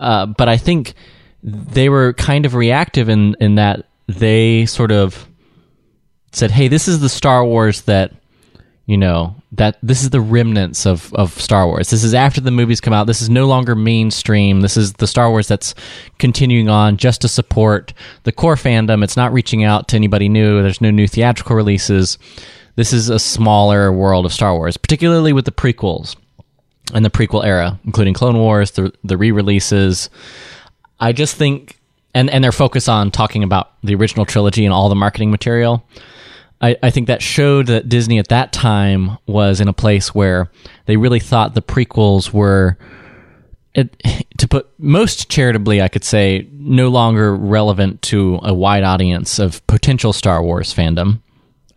[0.00, 0.94] uh, but I think
[1.42, 5.28] they were kind of reactive in in that they sort of
[6.32, 8.12] said, "Hey, this is the Star Wars that
[8.86, 11.90] you know that this is the remnants of of Star Wars.
[11.90, 13.06] This is after the movies come out.
[13.06, 14.62] This is no longer mainstream.
[14.62, 15.74] This is the Star Wars that's
[16.18, 17.92] continuing on just to support
[18.24, 19.04] the core fandom.
[19.04, 20.62] It's not reaching out to anybody new.
[20.62, 22.18] There's no new theatrical releases.
[22.76, 26.16] This is a smaller world of Star Wars, particularly with the prequels."
[26.94, 30.10] And the prequel era, including Clone Wars, the the re-releases.
[30.98, 31.78] I just think,
[32.14, 35.84] and and their focus on talking about the original trilogy and all the marketing material.
[36.60, 40.50] I, I think that showed that Disney at that time was in a place where
[40.84, 42.76] they really thought the prequels were,
[43.74, 43.96] it,
[44.36, 49.66] to put most charitably, I could say, no longer relevant to a wide audience of
[49.68, 51.22] potential Star Wars fandom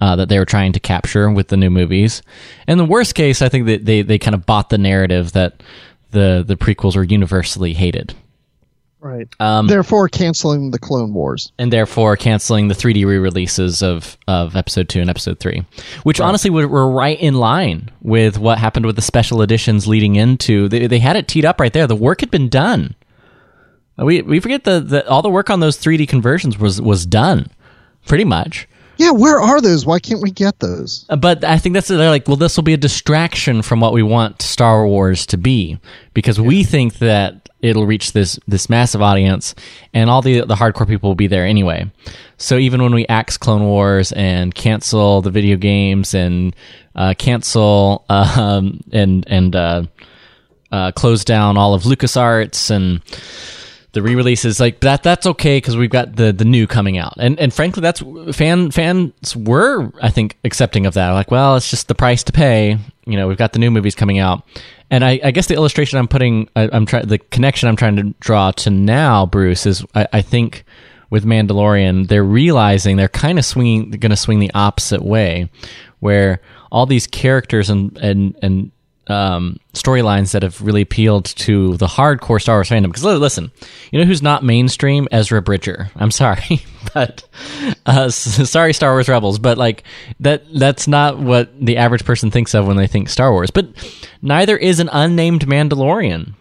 [0.03, 2.21] uh, that they were trying to capture with the new movies.
[2.67, 5.63] In the worst case, I think that they, they kind of bought the narrative that
[6.11, 8.13] the the prequels were universally hated.
[8.99, 9.29] Right.
[9.39, 11.53] Um, therefore, canceling the Clone Wars.
[11.57, 15.65] And therefore, canceling the 3D re releases of, of Episode 2 and Episode 3,
[16.03, 16.27] which right.
[16.27, 20.67] honestly were, were, right in line with what happened with the special editions leading into.
[20.69, 21.87] They, they had it teed up right there.
[21.87, 22.95] The work had been done.
[23.97, 27.49] We, we forget that all the work on those 3D conversions was, was done,
[28.05, 28.67] pretty much.
[29.03, 29.85] Yeah, where are those?
[29.85, 31.05] Why can't we get those?
[31.09, 33.91] Uh, but I think that's they're like, well, this will be a distraction from what
[33.91, 35.77] we want Star Wars to be,
[36.13, 36.45] because yeah.
[36.45, 39.55] we think that it'll reach this this massive audience,
[39.93, 41.91] and all the the hardcore people will be there anyway.
[42.37, 46.55] So even when we axe Clone Wars and cancel the video games and
[46.95, 49.83] uh, cancel um, and and uh,
[50.71, 53.01] uh, close down all of LucasArts and
[53.93, 57.13] the re-releases like that that's okay because we've got the the new coming out.
[57.17, 58.03] And and frankly that's
[58.35, 61.11] fan fans were i think accepting of that.
[61.11, 62.77] Like well it's just the price to pay.
[63.05, 64.43] You know we've got the new movies coming out.
[64.89, 67.95] And i, I guess the illustration i'm putting I, am trying the connection i'm trying
[67.95, 70.65] to draw to now bruce is i, I think
[71.09, 75.49] with mandalorian they're realizing they're kind of swinging going to swing the opposite way
[75.99, 78.71] where all these characters and and and
[79.07, 82.87] um, storylines that have really appealed to the hardcore Star Wars fandom.
[82.87, 83.51] Because listen,
[83.91, 85.07] you know who's not mainstream?
[85.11, 85.89] Ezra Bridger.
[85.95, 86.61] I'm sorry,
[86.93, 87.27] but
[87.85, 89.83] uh, sorry, Star Wars Rebels, but like
[90.19, 93.51] that that's not what the average person thinks of when they think Star Wars.
[93.51, 93.67] But
[94.21, 96.33] neither is an unnamed Mandalorian.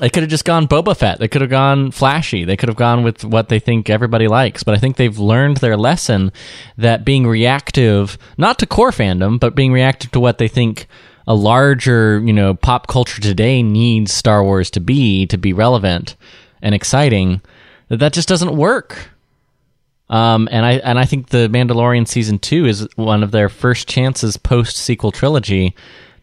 [0.00, 1.20] They could have just gone Boba Fett.
[1.20, 2.44] They could have gone flashy.
[2.44, 4.64] They could have gone with what they think everybody likes.
[4.64, 6.32] But I think they've learned their lesson
[6.76, 10.88] that being reactive, not to core fandom, but being reactive to what they think
[11.26, 16.16] a larger, you know, pop culture today needs Star Wars to be to be relevant
[16.62, 17.40] and exciting,
[17.88, 19.10] that that just doesn't work.
[20.10, 23.88] Um, and I and I think the Mandalorian season two is one of their first
[23.88, 25.74] chances post sequel trilogy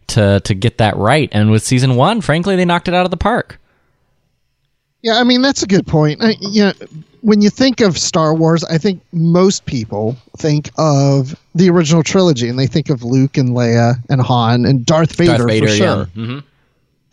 [0.08, 1.30] to to get that right.
[1.32, 3.60] And with season one, frankly, they knocked it out of the park.
[5.02, 6.22] Yeah, I mean that's a good point.
[6.22, 6.74] I, know,
[7.22, 12.50] when you think of Star Wars, I think most people think of the original trilogy,
[12.50, 15.74] and they think of Luke and Leia and Han and Darth Vader, Darth Vader for
[15.74, 15.86] sure.
[15.86, 16.06] Yeah.
[16.16, 16.40] Mm-hmm.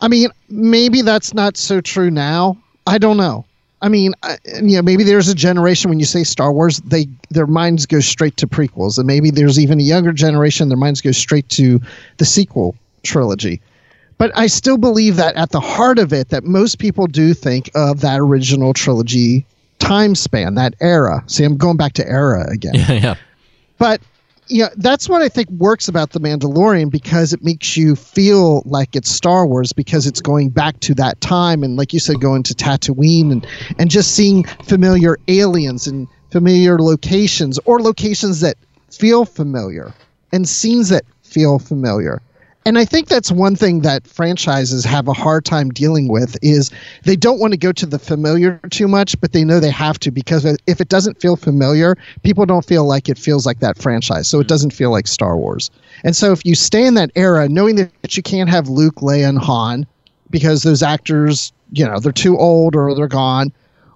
[0.01, 2.57] I mean, maybe that's not so true now.
[2.87, 3.45] I don't know.
[3.81, 7.07] I mean, I, you know, maybe there's a generation when you say Star Wars, they
[7.29, 11.01] their minds go straight to prequels, and maybe there's even a younger generation their minds
[11.01, 11.79] go straight to
[12.17, 13.61] the sequel trilogy.
[14.17, 17.71] But I still believe that at the heart of it, that most people do think
[17.73, 19.45] of that original trilogy
[19.79, 21.23] time span, that era.
[21.27, 22.73] See, I'm going back to era again.
[22.79, 23.15] Yeah, yeah.
[23.77, 24.01] But
[24.49, 28.95] yeah, that's what I think works about the Mandalorian because it makes you feel like
[28.95, 32.43] it's Star Wars because it's going back to that time and like you said, going
[32.43, 38.57] to Tatooine and and just seeing familiar aliens and familiar locations or locations that
[38.91, 39.93] feel familiar
[40.31, 42.21] and scenes that feel familiar
[42.65, 46.69] and I think that's one thing that franchises have a hard time dealing with is
[47.03, 49.97] they don't want to go to the familiar too much, but they know they have
[49.99, 53.77] to because if it doesn't feel familiar, people don't feel like it feels like that
[53.77, 54.27] franchise.
[54.27, 54.47] So it mm-hmm.
[54.47, 55.71] doesn't feel like Star Wars.
[56.03, 59.29] And so if you stay in that era, knowing that you can't have Luke, Leia,
[59.29, 59.87] and Han
[60.29, 63.51] because those actors, you know, they're too old or they're gone,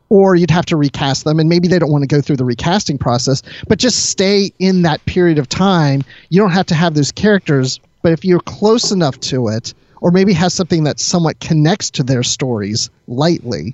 [0.10, 2.46] or you'd have to recast them and maybe they don't want to go through the
[2.46, 6.94] recasting process but just stay in that period of time you don't have to have
[6.94, 9.74] those characters but if you're close enough to it,
[10.04, 13.74] or maybe has something that somewhat connects to their stories lightly,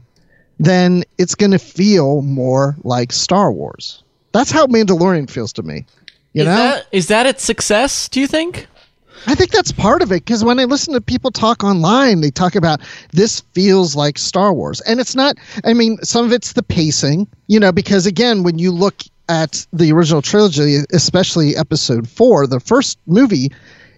[0.59, 4.03] then it's going to feel more like Star Wars.
[4.31, 5.85] That's how Mandalorian feels to me.
[6.33, 8.07] You is know, that, is that its success?
[8.09, 8.67] Do you think?
[9.25, 12.29] I think that's part of it because when I listen to people talk online, they
[12.29, 12.79] talk about
[13.11, 14.81] this feels like Star Wars.
[14.81, 18.59] And it's not, I mean, some of it's the pacing, you know, because again, when
[18.59, 23.51] you look at the original trilogy, especially episode four, the first movie,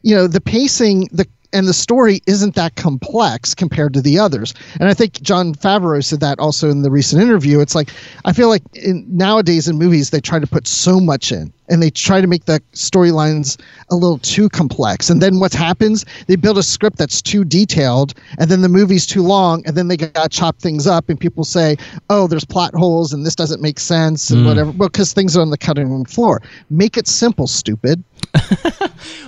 [0.04, 4.54] you know, the pacing, the and the story isn't that complex compared to the others.
[4.80, 7.60] And I think Jon Favreau said that also in the recent interview.
[7.60, 7.89] It's like
[8.24, 11.84] I feel like in, nowadays in movies they try to put so much in, and
[11.84, 15.10] they try to make the storylines a little too complex.
[15.10, 16.06] And then what happens?
[16.28, 19.89] They build a script that's too detailed, and then the movie's too long, and then
[19.89, 21.76] they got to chop things up, and people say,
[22.10, 24.45] "Oh, there's plot holes, and this doesn't make sense, and Mm.
[24.45, 26.41] whatever." Well, because things are on the cutting room floor.
[26.70, 28.06] Make it simple, stupid.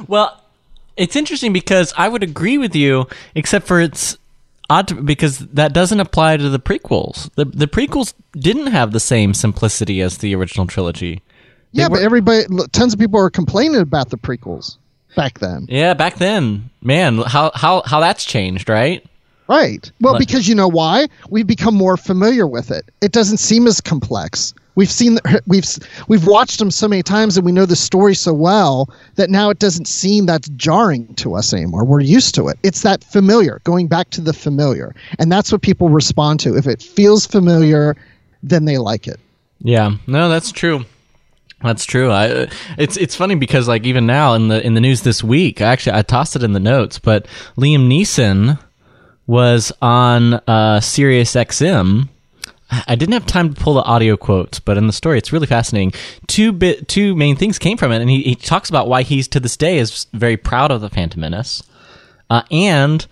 [0.08, 0.40] Well,
[0.98, 4.18] it's interesting because I would agree with you, except for it's
[4.70, 7.30] odd to, because that doesn't apply to the prequels.
[7.36, 11.22] The the prequels didn't have the same simplicity as the original trilogy.
[11.72, 14.78] Yeah, but everybody, tons of people are complaining about the prequels
[15.16, 15.66] back then.
[15.68, 19.04] Yeah, back then, man, how how how that's changed, right?
[19.50, 19.91] Right.
[20.00, 21.08] Well, Like- because you know why?
[21.30, 22.86] We've become more familiar with it.
[23.02, 24.54] It doesn't seem as complex.
[24.76, 25.66] We've seen we've
[26.08, 29.50] we've watched them so many times and we know the story so well that now
[29.50, 31.86] it doesn't seem that jarring to us anymore.
[31.86, 32.58] We're used to it.
[32.64, 34.96] It's that familiar, going back to the familiar.
[35.20, 36.58] And that's what people respond to.
[36.58, 37.96] If it feels familiar,
[38.42, 39.20] then they like it.
[39.60, 40.86] Yeah, no, that's true.
[41.62, 42.12] That's true.
[42.12, 45.62] I, it's it's funny because like even now in the in the news this week,
[45.62, 47.26] actually I tossed it in the notes, but
[47.58, 48.60] Liam Neeson
[49.26, 52.10] was on uh, Sirius XM.
[52.88, 55.48] I didn't have time to pull the audio quotes, but in the story, it's really
[55.48, 55.94] fascinating.
[56.28, 59.28] Two bit two main things came from it, and he, he talks about why he's
[59.30, 61.64] to this day is very proud of the Phantom Menace,
[62.30, 63.06] uh, and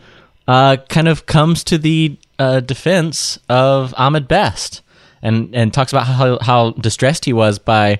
[0.48, 4.82] uh, kind of comes to the uh, defense of Ahmed Best,
[5.22, 8.00] and and talks about how how distressed he was by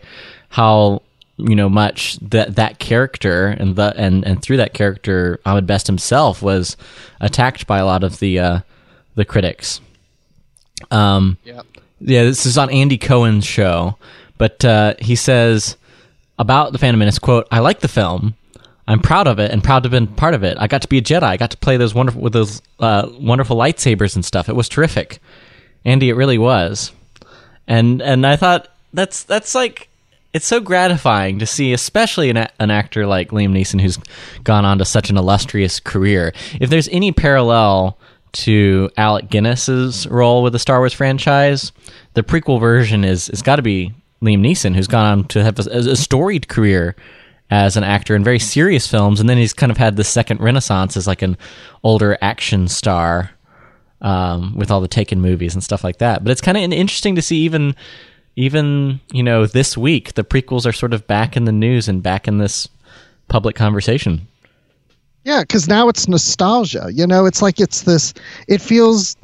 [0.50, 1.02] how
[1.38, 5.88] you know much that that character and the and and through that character Ahmed Best
[5.88, 6.78] himself was
[7.20, 8.60] attacked by a lot of the uh,
[9.16, 9.82] the critics.
[10.90, 11.62] Um, yeah,
[12.00, 13.98] Yeah, this is on Andy Cohen's show,
[14.38, 15.78] but uh, he says
[16.40, 18.36] about the Phantom Menace quote: "I like the film."
[18.88, 20.58] I'm proud of it and proud to have been part of it.
[20.60, 21.24] I got to be a Jedi.
[21.24, 24.50] I got to play those wonderful with those uh, wonderful lightsabers and stuff.
[24.50, 25.20] It was terrific,
[25.86, 26.10] Andy.
[26.10, 26.92] It really was,
[27.68, 29.88] and and I thought that's that's like
[30.34, 33.98] it's so gratifying to see, especially an, an actor like Liam Neeson who's
[34.44, 36.34] gone on to such an illustrious career.
[36.60, 37.98] If there's any parallel
[38.34, 41.72] to Alec Guinness's role with the Star Wars franchise,
[42.14, 45.60] the prequel version is it's got to be Liam Neeson who's gone on to have
[45.60, 46.96] a, a storied career
[47.50, 50.40] as an actor in very serious films, and then he's kind of had the second
[50.40, 51.38] renaissance as like an
[51.84, 53.32] older action star
[54.02, 56.24] um, with all the Taken movies and stuff like that.
[56.24, 57.76] But it's kind of interesting to see even
[58.38, 62.02] even you know this week the prequels are sort of back in the news and
[62.02, 62.70] back in this
[63.28, 64.28] public conversation.
[65.24, 66.90] Yeah, because now it's nostalgia.
[66.92, 68.14] You know, it's like it's this.
[68.48, 69.16] It feels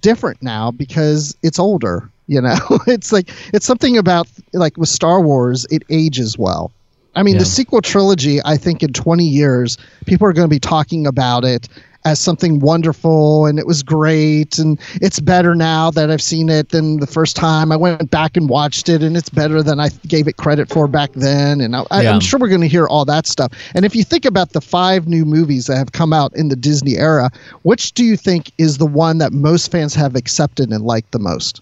[0.00, 2.08] different now because it's older.
[2.26, 6.72] You know, it's like it's something about like with Star Wars, it ages well.
[7.14, 7.40] I mean, Yeah.
[7.40, 8.40] the sequel trilogy.
[8.44, 11.68] I think in 20 years, people are going to be talking about it
[12.06, 16.68] as something wonderful and it was great and it's better now that I've seen it
[16.68, 17.72] than the first time.
[17.72, 20.86] I went back and watched it and it's better than I gave it credit for
[20.86, 21.60] back then.
[21.60, 22.12] And I, Yeah.
[22.12, 23.52] I'm sure we're going to hear all that stuff.
[23.74, 26.54] And if you think about the five new movies that have come out in the
[26.54, 27.28] Disney era,
[27.62, 31.18] which do you think is the one that most fans have accepted and liked the
[31.18, 31.60] most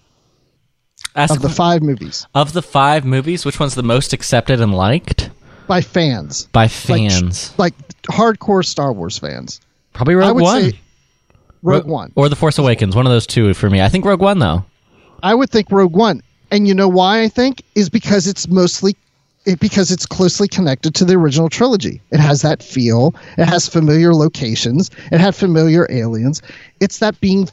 [1.15, 4.75] Ask of the five movies of the five movies, which one's the most accepted and
[4.75, 5.31] liked
[5.65, 6.45] by fans?
[6.51, 7.53] by Like, fans?
[7.57, 7.73] like
[8.03, 9.59] hardcore Star Wars fans.
[9.95, 10.73] Probably Rogue One.
[11.63, 12.11] Rogue Ro- One.
[12.15, 12.95] or The Force Awakens.
[12.95, 13.81] One of those two for me.
[13.81, 14.65] I think Rogue One though.
[15.23, 16.21] I would think Rogue One.
[16.51, 18.95] And you know why I think is because it's mostly
[19.45, 22.01] it, because it's closely connected to the original trilogy.
[22.11, 23.15] It has that feel.
[23.37, 24.91] It has familiar locations.
[25.11, 26.41] It had familiar aliens.
[26.81, 27.47] It's that being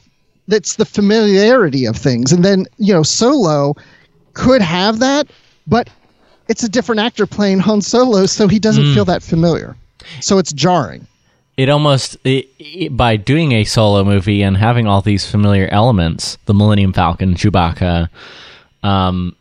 [0.48, 2.32] that's the familiarity of things.
[2.32, 3.76] And then, you know, Solo
[4.34, 5.28] could have that,
[5.68, 5.88] but
[6.48, 8.94] it's a different actor playing Han Solo, so he doesn't hmm.
[8.94, 9.76] feel that familiar.
[10.20, 11.06] So it's jarring.
[11.56, 16.38] It almost it, it- by doing a solo movie and having all these familiar elements
[16.46, 18.08] the millennium falcon chewbacca
[18.82, 19.36] um,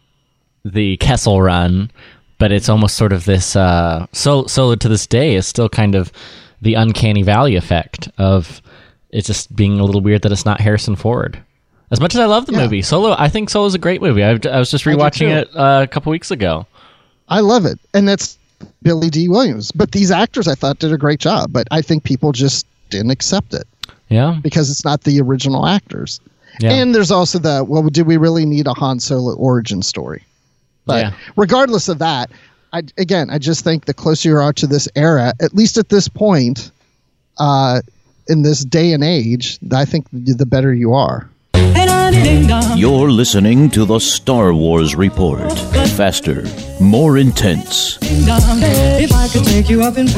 [0.65, 1.89] the kessel run
[2.37, 5.95] but it's almost sort of this uh, so solo to this day is still kind
[5.95, 6.11] of
[6.61, 8.61] the uncanny valley effect of
[9.09, 11.41] it's just being a little weird that it's not harrison ford
[11.91, 12.61] as much as i love the Yeah.
[12.63, 15.49] movie solo i think solo is a great movie i, I was just rewatching it
[15.55, 16.65] uh, a couple weeks ago
[17.29, 17.79] I love it.
[17.93, 18.37] And that's
[18.83, 19.71] Billy Dee Williams.
[19.71, 23.11] But these actors I thought did a great job, but I think people just didn't
[23.11, 23.67] accept it
[24.09, 26.19] yeah because it's not the original actors.
[26.59, 30.23] yeah And there's also the well, did we really need a Han Solo origin story?
[30.85, 31.13] But Yeah.
[31.35, 32.31] regardless of that,
[32.73, 35.89] I again, I just think the closer you are to this era, at least at
[35.89, 36.71] this point,
[37.37, 37.81] uh,
[38.27, 41.29] in this day and age, I think the better you are.
[42.13, 45.49] You're listening to the Star Wars Report.
[45.95, 46.43] Faster,
[46.81, 47.97] more intense.
[48.01, 50.09] If I could take you up in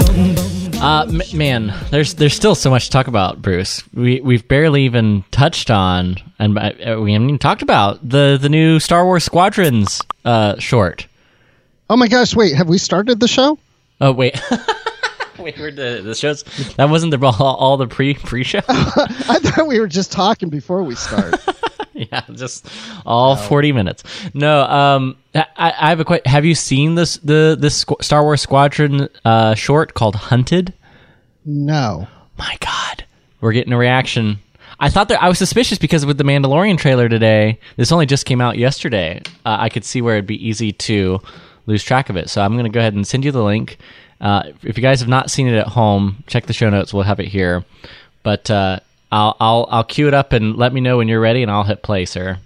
[0.82, 3.84] Uh, m- man, there's there's still so much to talk about, Bruce.
[3.94, 8.50] We we've barely even touched on, and uh, we haven't even talked about the the
[8.50, 11.06] new Star Wars Squadrons uh, short.
[11.92, 12.36] Oh my gosh!
[12.36, 13.60] Wait, have we started the show?
[14.02, 14.42] Oh wait,
[15.38, 16.42] wait, we're the the shows.
[16.78, 18.62] That wasn't the all, all the pre pre show.
[18.68, 21.36] I thought we were just talking before we start.
[22.12, 22.68] yeah, just
[23.06, 24.04] all forty minutes.
[24.34, 26.30] No, um, I, I have a question.
[26.32, 30.74] Have you seen this the this Star Wars Squadron uh, short called Hunted?
[31.46, 32.08] no.
[32.36, 33.06] My God,
[33.42, 34.40] we're getting a reaction.
[34.80, 38.26] I thought that I was suspicious because with the Mandalorian trailer today, this only just
[38.26, 39.22] came out yesterday.
[39.46, 41.22] Uh, I could see where it'd be easy to
[41.68, 42.30] lose track of it.
[42.30, 43.78] So I'm going to go ahead and send you the link.
[44.20, 46.94] Uh, if you guys have not seen it at home, check the show notes.
[46.94, 47.64] We'll have it here.
[48.24, 48.80] But uh,
[49.14, 51.64] I'll I'll I'll cue it up and let me know when you're ready, and I'll
[51.64, 52.40] hit play, sir.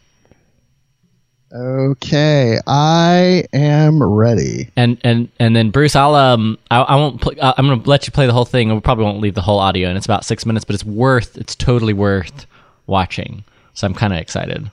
[1.53, 4.69] Okay, I am ready.
[4.75, 8.05] And and and then Bruce, I'll um I, I won't pl- uh, I'm gonna let
[8.05, 8.73] you play the whole thing.
[8.73, 11.37] We probably won't leave the whole audio, and it's about six minutes, but it's worth
[11.37, 12.45] it's totally worth
[12.85, 13.45] watching.
[13.73, 14.69] So I'm kind of excited.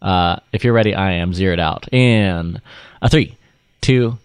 [0.00, 1.92] Uh, if you're ready, I am zeroed out.
[1.92, 2.60] In
[3.00, 3.36] a three,
[3.80, 4.16] two,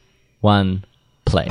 [0.42, 0.86] one,
[1.26, 1.48] play.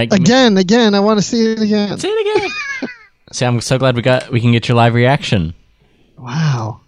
[0.00, 0.20] Right, all right.
[0.20, 1.98] me- Again, again, I want to see it again.
[1.98, 2.50] Say it again.
[3.32, 5.54] See, I'm so glad we got we can get your live reaction.
[6.18, 6.80] Wow.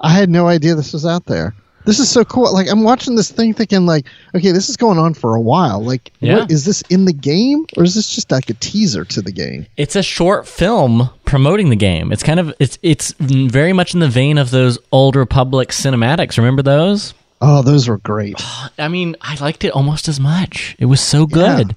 [0.00, 1.54] I had no idea this was out there.
[1.84, 2.52] This is so cool.
[2.52, 5.80] Like I'm watching this thing thinking like, okay, this is going on for a while.
[5.82, 6.38] Like Yeah.
[6.40, 9.30] what, is this in the game or is this just like a teaser to the
[9.30, 9.66] game?
[9.76, 12.10] It's a short film promoting the game.
[12.12, 16.36] It's kind of it's it's very much in the vein of those old Republic cinematics.
[16.36, 17.14] Remember those?
[17.40, 18.42] Oh, those were great.
[18.78, 20.74] I mean, I liked it almost as much.
[20.80, 21.76] It was so good.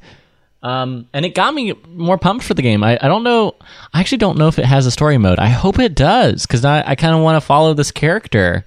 [0.62, 2.84] Um, and it got me more pumped for the game.
[2.84, 3.55] I, I don't know.
[3.93, 5.39] I actually don't know if it has a story mode.
[5.39, 8.66] I hope it does because I, I kind of want to follow this character.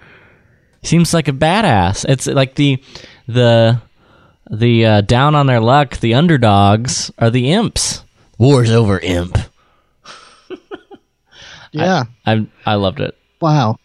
[0.83, 2.07] Seems like a badass.
[2.09, 2.83] It's like the
[3.29, 3.81] the
[4.51, 5.99] the uh, down on their luck.
[5.99, 8.05] The underdogs are the imps.
[8.39, 9.39] War's over, imp.
[11.73, 12.05] Yeah.
[12.27, 13.17] I I loved it.
[13.41, 13.77] wow.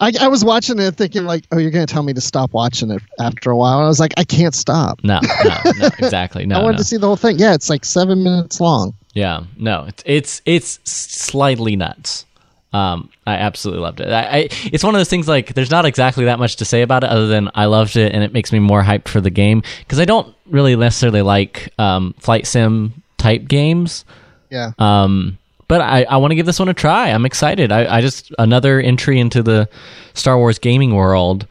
[0.00, 2.52] I, I was watching it thinking like, oh, you're going to tell me to stop
[2.52, 3.78] watching it after a while.
[3.78, 5.02] And I was like, I can't stop.
[5.04, 6.46] No, no, no, exactly.
[6.46, 6.78] No, I wanted no.
[6.78, 7.38] to see the whole thing.
[7.38, 8.94] Yeah, it's like seven minutes long.
[9.12, 12.24] Yeah, no, it's it's it's slightly nuts.
[12.72, 14.08] Um, I absolutely loved it.
[14.08, 16.82] I, I it's one of those things like there's not exactly that much to say
[16.82, 19.30] about it other than I loved it and it makes me more hyped for the
[19.30, 24.04] game because I don't really necessarily like um, flight sim type games.
[24.50, 24.72] Yeah.
[24.78, 25.38] Um,
[25.70, 27.10] but I, I want to give this one a try.
[27.10, 27.70] I'm excited.
[27.70, 29.68] I, I just another entry into the
[30.14, 31.46] Star Wars gaming world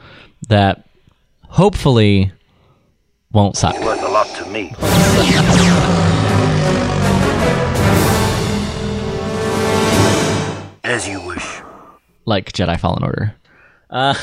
[0.50, 0.86] that
[1.48, 2.30] hopefully
[3.32, 3.80] won't suck.
[3.80, 4.74] Worth a lot to me.
[10.84, 11.62] As you wish.
[12.26, 13.34] like Jedi Fallen Order.
[13.90, 14.16] Uh,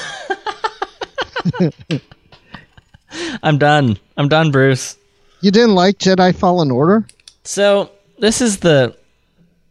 [3.42, 3.98] I'm done.
[4.18, 4.98] I'm done, Bruce.
[5.40, 7.06] You didn't like Jedi Fallen Order?
[7.44, 8.94] So this is the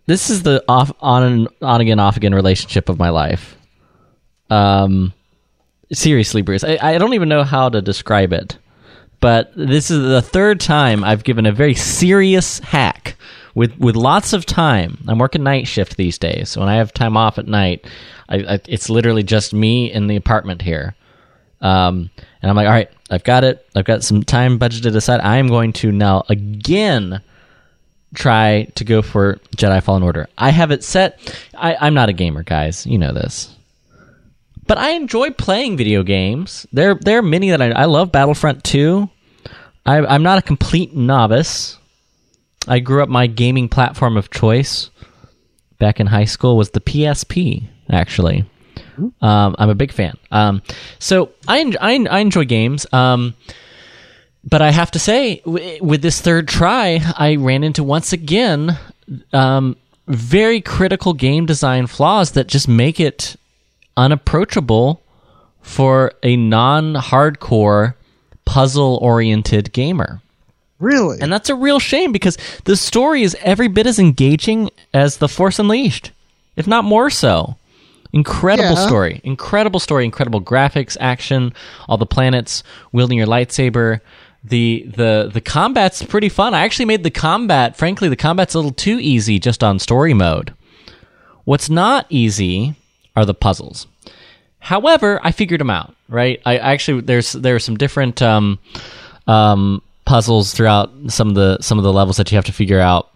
[0.06, 3.58] this is the off on and on again off again relationship of my life.
[4.50, 5.14] Um,
[5.92, 8.58] seriously, Bruce, I, I don't even know how to describe it,
[9.20, 13.16] but this is the third time I've given a very serious hack
[13.56, 15.04] with with lots of time.
[15.08, 17.86] I'm working night shift these days, so when I have time off at night,
[18.30, 20.96] I, I, it's literally just me in the apartment here.
[21.62, 23.66] Um, and I'm like, all right, I've got it.
[23.76, 25.22] I've got some time budgeted aside.
[25.22, 27.22] I am going to now again
[28.16, 30.28] try to go for Jedi Fallen Order.
[30.38, 31.20] I have it set.
[31.58, 32.86] I, I'm not a gamer, guys.
[32.86, 33.56] You know this.
[34.68, 36.66] But I enjoy playing video games.
[36.74, 38.12] There, there are many that I, I love.
[38.12, 39.10] Battlefront 2.
[39.86, 41.78] I, I'm not a complete novice.
[42.68, 43.10] I grew up.
[43.10, 44.90] My gaming platform of choice
[45.78, 47.68] back in high school was the PSP.
[47.92, 48.46] Actually,
[49.22, 50.18] um, I'm a big fan.
[50.32, 50.64] Um,
[50.98, 52.92] so I, I, I enjoy games.
[52.92, 53.36] Um,
[54.46, 58.78] but I have to say, w- with this third try, I ran into once again
[59.34, 59.76] um,
[60.08, 63.36] very critical game design flaws that just make it
[63.98, 65.02] unapproachable
[65.62, 67.96] for a non-hardcore
[68.46, 70.22] puzzle-oriented gamer.
[70.80, 71.18] Really?
[71.22, 75.30] And that's a real shame because the story is every bit as engaging as The
[75.30, 76.12] Force Unleashed,
[76.56, 77.56] if not more so.
[78.14, 78.86] Incredible Yeah.
[78.88, 79.22] story.
[79.24, 81.54] Incredible story, incredible graphics, action,
[81.90, 84.00] all the planets, wielding your lightsaber.
[84.48, 86.54] The the the combat's pretty fun.
[86.54, 90.14] I actually made the combat, frankly, the combat's a little too easy just on story
[90.14, 90.54] mode.
[91.46, 92.76] What's not easy
[93.16, 93.88] are the puzzles.
[94.60, 95.96] However, I figured them out.
[96.08, 96.40] Right?
[96.46, 98.60] I actually there's there are some different um,
[99.26, 102.80] um, puzzles throughout some of the some of the levels that you have to figure
[102.80, 103.10] out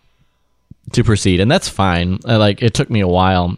[0.94, 2.20] to proceed, and that's fine.
[2.28, 3.56] Uh, like it took me a while.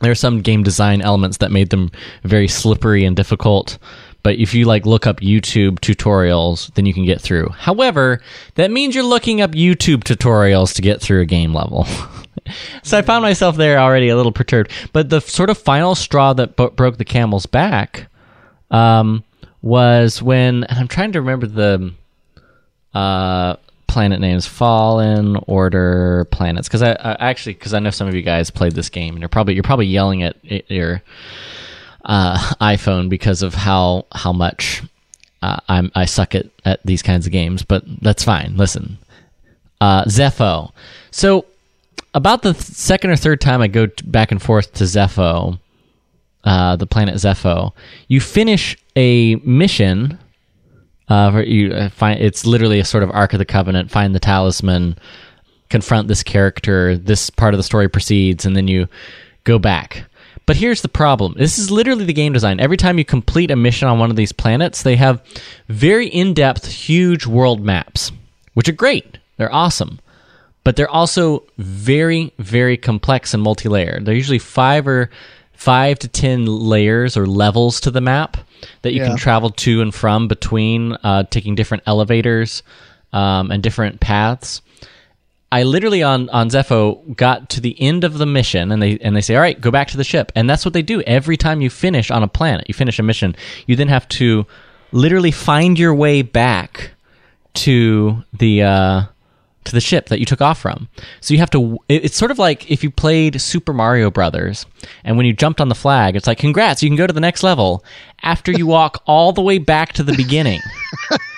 [0.00, 1.90] There are some game design elements that made them
[2.22, 3.78] very slippery and difficult.
[4.22, 7.48] But if you like look up YouTube tutorials, then you can get through.
[7.50, 8.20] However,
[8.54, 11.86] that means you're looking up YouTube tutorials to get through a game level.
[12.82, 14.70] so I found myself there already a little perturbed.
[14.92, 18.06] But the sort of final straw that bo- broke the camel's back
[18.70, 19.24] um,
[19.60, 21.92] was when, and I'm trying to remember the
[22.94, 23.56] uh,
[23.92, 28.22] planet names fallen order planets because I, I actually because i know some of you
[28.22, 30.36] guys played this game and you're probably you're probably yelling at
[30.70, 31.02] your
[32.04, 34.82] uh, iphone because of how how much
[35.42, 38.98] uh, i'm i suck at at these kinds of games but that's fine listen
[39.80, 40.72] uh Zeffo
[41.10, 41.46] so
[42.14, 45.58] about the th- second or third time i go t- back and forth to Zeffo
[46.44, 47.72] uh, the planet Zeffo
[48.08, 50.18] you finish a mission
[51.12, 53.90] uh, you uh, find it's literally a sort of Ark of the Covenant.
[53.90, 54.96] Find the talisman,
[55.68, 56.96] confront this character.
[56.96, 58.88] This part of the story proceeds, and then you
[59.44, 60.04] go back.
[60.46, 61.34] But here's the problem.
[61.38, 62.58] This is literally the game design.
[62.60, 65.22] Every time you complete a mission on one of these planets, they have
[65.68, 68.10] very in-depth, huge world maps,
[68.54, 69.18] which are great.
[69.36, 70.00] They're awesome.
[70.64, 74.04] But they're also very, very complex and multi-layered.
[74.04, 75.10] They're usually five or
[75.52, 78.36] five to ten layers or levels to the map
[78.82, 79.08] that you Yeah.
[79.08, 82.62] can travel to and from between, uh, taking different elevators
[83.12, 84.60] um, and different paths.
[85.52, 89.14] I literally on on Zeffo got to the end of the mission and they and
[89.14, 91.36] they say, "All right, go back to the ship." And that's what they do every
[91.36, 92.64] time you finish on a planet.
[92.68, 93.36] You finish a mission,
[93.66, 94.46] you then have to
[94.92, 96.92] literally find your way back
[97.54, 99.02] to the uh,
[99.64, 100.88] to the ship that you took off from.
[101.20, 101.78] So you have to.
[101.88, 104.64] it- It's sort of like if you played Super Mario Brothers,
[105.04, 107.20] and when you jumped on the flag, it's like, "Congrats, you can go to the
[107.20, 107.84] next level."
[108.22, 110.60] After you walk all the way back to the beginning.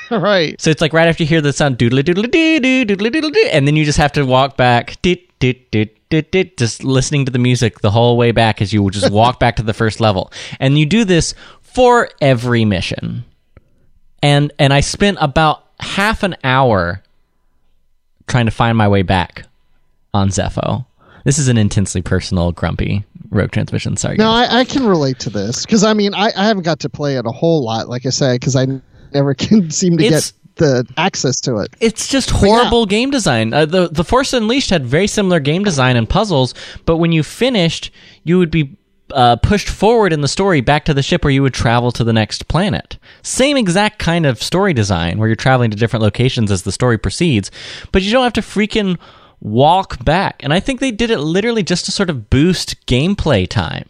[0.10, 0.60] right.
[0.60, 3.32] So it's like right after you hear the sound doodly doodly doo doo doodly doodly
[3.32, 5.00] doo, and then you just have to walk back,
[6.56, 9.56] just listening to the music the whole way back as you would just walk back
[9.56, 10.32] to the first level.
[10.60, 13.24] And you do this for every mission.
[14.22, 17.02] And and I spent about half an hour
[18.26, 19.44] trying to find my way back
[20.12, 20.86] on Zeffo.
[21.24, 23.96] This is an intensely personal, grumpy rogue transmission.
[23.96, 24.16] Sorry.
[24.16, 24.30] No.
[24.30, 27.16] I, I can relate to this because I mean I, I haven't got to play
[27.16, 28.66] it a whole lot, like I said, because I
[29.14, 31.74] never can seem to It's- get the access to it.
[31.80, 32.36] It's just yeah.
[32.38, 33.52] horrible game design.
[33.52, 36.54] Uh, the The Force Unleashed had very similar game design and puzzles,
[36.84, 37.90] but when you finished,
[38.22, 38.76] you would be
[39.12, 42.04] uh, pushed forward in the story back to the ship where you would travel to
[42.04, 42.98] the next planet.
[43.22, 46.98] Same exact kind of story design where you're traveling to different locations as the story
[46.98, 47.50] proceeds,
[47.92, 48.96] but you don't have to freaking
[49.40, 50.42] walk back.
[50.42, 53.88] And I think they did it literally just to sort of boost gameplay time.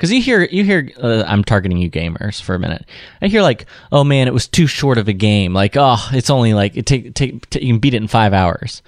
[0.00, 2.86] Because you hear, you hear, uh, I'm targeting you gamers for a minute.
[3.20, 5.52] I hear like, oh man, it was too short of a game.
[5.52, 8.80] Like, oh, it's only like it take, take, you can beat it in five hours.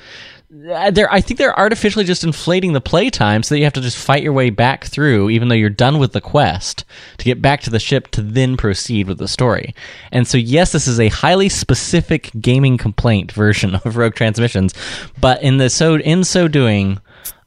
[0.71, 3.83] Uh, They're, I think they're artificially just inflating the playtime so that you have to
[3.83, 6.87] just fight your way back through, even though you're done with the quest,
[7.19, 9.75] to get back to the ship to then proceed with the story.
[10.13, 14.73] And so, yes, this is a highly specific gaming complaint version of Rogue Transmissions,
[15.21, 17.01] but in the so in so doing,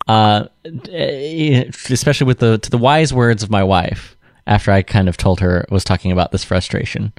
[0.07, 0.45] uh,
[0.91, 4.15] eh, especially with the to the wise words of my wife
[4.47, 7.13] after I kind of told her was talking about this frustration,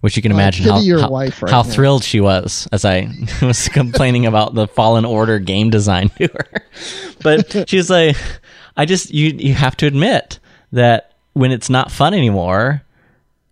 [0.00, 3.08] which you can imagine how how, right how thrilled she was as I
[3.42, 6.62] was complaining about the Fallen Order game design to her.
[7.22, 8.16] But she was like,
[8.76, 10.38] "I just you you have to admit
[10.72, 12.82] that when it's not fun anymore."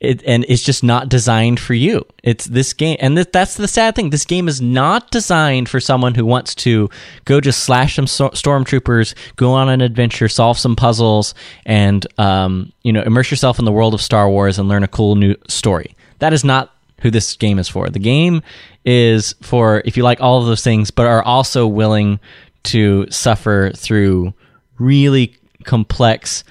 [0.01, 2.05] It and it's just not designed for you.
[2.23, 4.11] It's this game, and th- that's the sad thing.
[4.11, 6.91] This game is not designed for someone who wants to
[7.25, 11.35] go just slash some so- stormtroopers, go on an adventure, solve some puzzles,
[11.65, 14.89] and um, you know, immerse yourself in the world of Star Wars and learn a
[14.89, 15.97] cool new story.
[16.19, 17.89] That is not who this game is for.
[17.89, 18.43] The game
[18.85, 22.21] is for if you like all of those things, but are also willing
[22.65, 24.35] to suffer through
[24.79, 26.45] really complex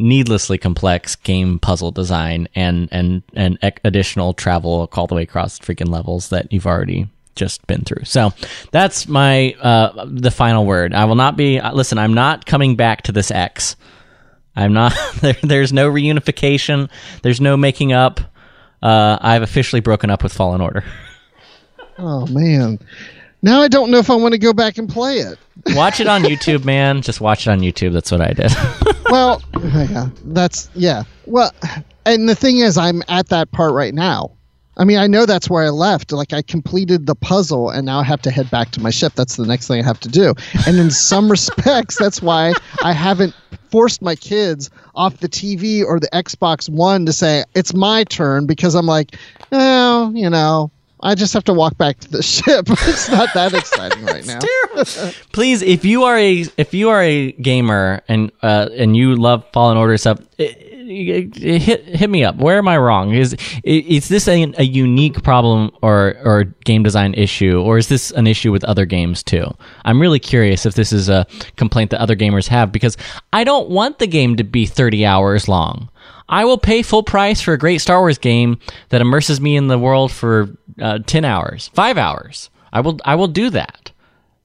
[0.00, 5.88] needlessly complex game puzzle design and and and additional travel all the way across freaking
[5.88, 8.04] levels that you've already just been through.
[8.04, 8.32] So
[8.70, 10.94] that's my uh the final word.
[10.94, 13.76] I will not be uh, listen, I'm not coming back to this X.
[14.56, 16.90] I'm not there, there's no reunification,
[17.22, 18.20] there's no making up.
[18.82, 20.84] Uh I've officially broken up with Fallen Order.
[21.98, 22.78] Oh man.
[23.42, 25.38] Now I don't know if I want to go back and play it.
[25.68, 27.02] Watch it on YouTube, man.
[27.02, 27.92] Just watch it on YouTube.
[27.92, 28.50] That's what I did.
[29.10, 31.02] well, yeah, that's yeah.
[31.26, 31.52] Well,
[32.06, 34.32] and the thing is, I'm at that part right now.
[34.76, 36.12] I mean, I know that's where I left.
[36.12, 39.12] Like, I completed the puzzle, and now I have to head back to my ship.
[39.14, 40.34] That's the next thing I have to do.
[40.66, 43.34] And in some respects, that's why I haven't
[43.70, 48.46] forced my kids off the TV or the Xbox One to say it's my turn
[48.46, 49.16] because I'm like,
[49.52, 50.70] oh, you know,
[51.02, 52.66] I just have to walk back to the ship.
[52.68, 54.38] it's not that exciting right now.
[55.32, 59.44] please if you are a if you are a gamer and uh and you love
[59.52, 62.36] fallen order stuff i- i- i- hit hit me up.
[62.36, 63.12] Where am i wrong?
[63.14, 68.10] Is is this a, a unique problem or or game design issue or is this
[68.12, 69.46] an issue with other games too?
[69.84, 71.26] I'm really curious if this is a
[71.56, 72.96] complaint that other gamers have because
[73.32, 75.88] i don't want the game to be 30 hours long
[76.30, 78.58] I will pay full price for a great Star Wars game
[78.88, 80.48] that immerses me in the world for
[80.80, 82.48] uh, ten hours, five hours.
[82.72, 83.90] I will, I will do that.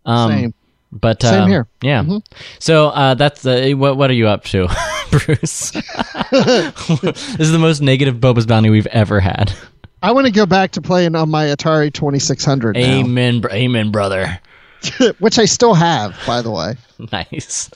[0.06, 0.54] Um, Same.
[0.92, 1.68] But Same um, here.
[1.82, 2.20] Yeah.
[2.60, 3.98] So uh, that's uh, what.
[3.98, 4.68] What are you up to,
[5.12, 5.72] Bruce?
[6.32, 9.54] this is the most negative Boba's bounty we've ever had.
[10.02, 14.40] I want to go back to playing on my Atari 2600 Amen, br- amen, brother.
[15.20, 16.76] which I still have, by the way.
[17.12, 17.70] Nice.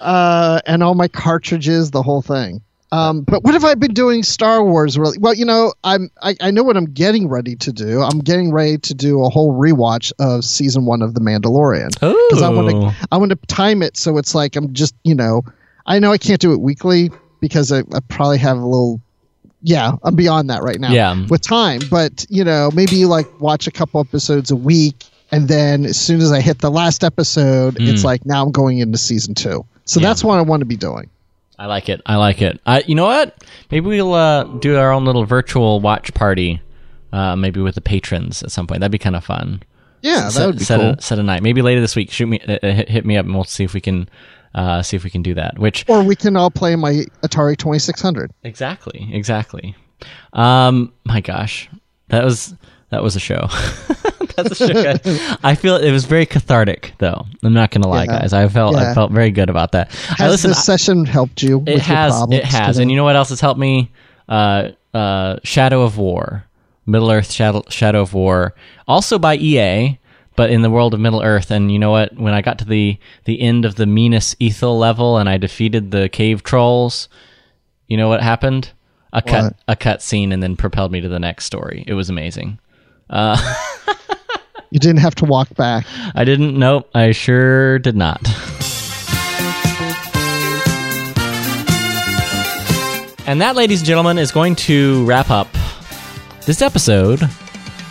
[0.00, 2.62] uh, and all my cartridges, the whole thing.
[2.92, 5.16] Um, but what have I been doing Star Wars really?
[5.18, 8.02] Well, you know, I'm I, I know what I'm getting ready to do.
[8.02, 12.42] I'm getting ready to do a whole rewatch of season one of The Mandalorian because
[12.42, 15.42] I want to I want to time it so it's like I'm just you know
[15.86, 17.10] I know I can't do it weekly
[17.40, 19.00] because I, I probably have a little
[19.62, 21.26] yeah I'm beyond that right now Yeah.
[21.28, 25.84] with time but you know maybe like watch a couple episodes a week and then
[25.84, 28.04] as soon as I hit the last episode it's Mm.
[28.04, 30.08] like now I'm going into season two so Yeah.
[30.08, 31.08] that's what I want to be doing.
[31.60, 32.00] I like it.
[32.06, 32.58] I like it.
[32.64, 33.44] I, you know what?
[33.70, 36.62] Maybe we'll uh, do our own little virtual watch party.
[37.12, 38.80] Uh, maybe with the patrons at some point.
[38.80, 39.62] That'd be kind of fun.
[40.00, 40.90] Yeah, set, that would be set cool.
[40.90, 41.42] A, set a night.
[41.42, 42.10] Maybe later this week.
[42.10, 44.08] Shoot me, uh, uh, hit, me up, and we'll see if we can
[44.54, 45.58] uh, see if we can do that.
[45.58, 48.30] Which Or we can all play my Atari 2600.
[48.42, 49.74] exactly, exactly.
[50.32, 51.68] Um, my gosh,
[52.08, 52.54] that was
[52.88, 53.48] that was a show.
[54.36, 55.36] That's a show.
[55.42, 57.26] I feel it was very cathartic, though.
[57.42, 58.20] I'm not gonna lie, Yeah.
[58.20, 58.32] guys.
[58.32, 59.88] I felt I felt very good about that.
[60.10, 60.50] I Has listen.
[60.50, 62.34] this session helped you with it your has problems?
[62.40, 62.82] it has today?
[62.82, 63.90] and you know what else has helped me
[64.28, 66.44] uh uh shadow of war
[66.86, 68.54] middle earth shadow, shadow of war
[68.88, 69.98] also by ea
[70.36, 72.64] but in the world of middle earth and you know what when i got to
[72.64, 77.08] the the end of the Minas Ithil level and i defeated the cave trolls
[77.88, 78.70] you know what happened
[79.12, 79.56] a cut What?
[79.68, 82.58] a cut scene and then propelled me to the next story it was amazing
[83.10, 83.36] uh
[84.70, 85.84] you didn't have to walk back.
[86.14, 88.20] i didn't nope i sure did not
[93.30, 95.46] And that, ladies and gentlemen, is going to wrap up
[96.46, 97.22] this episode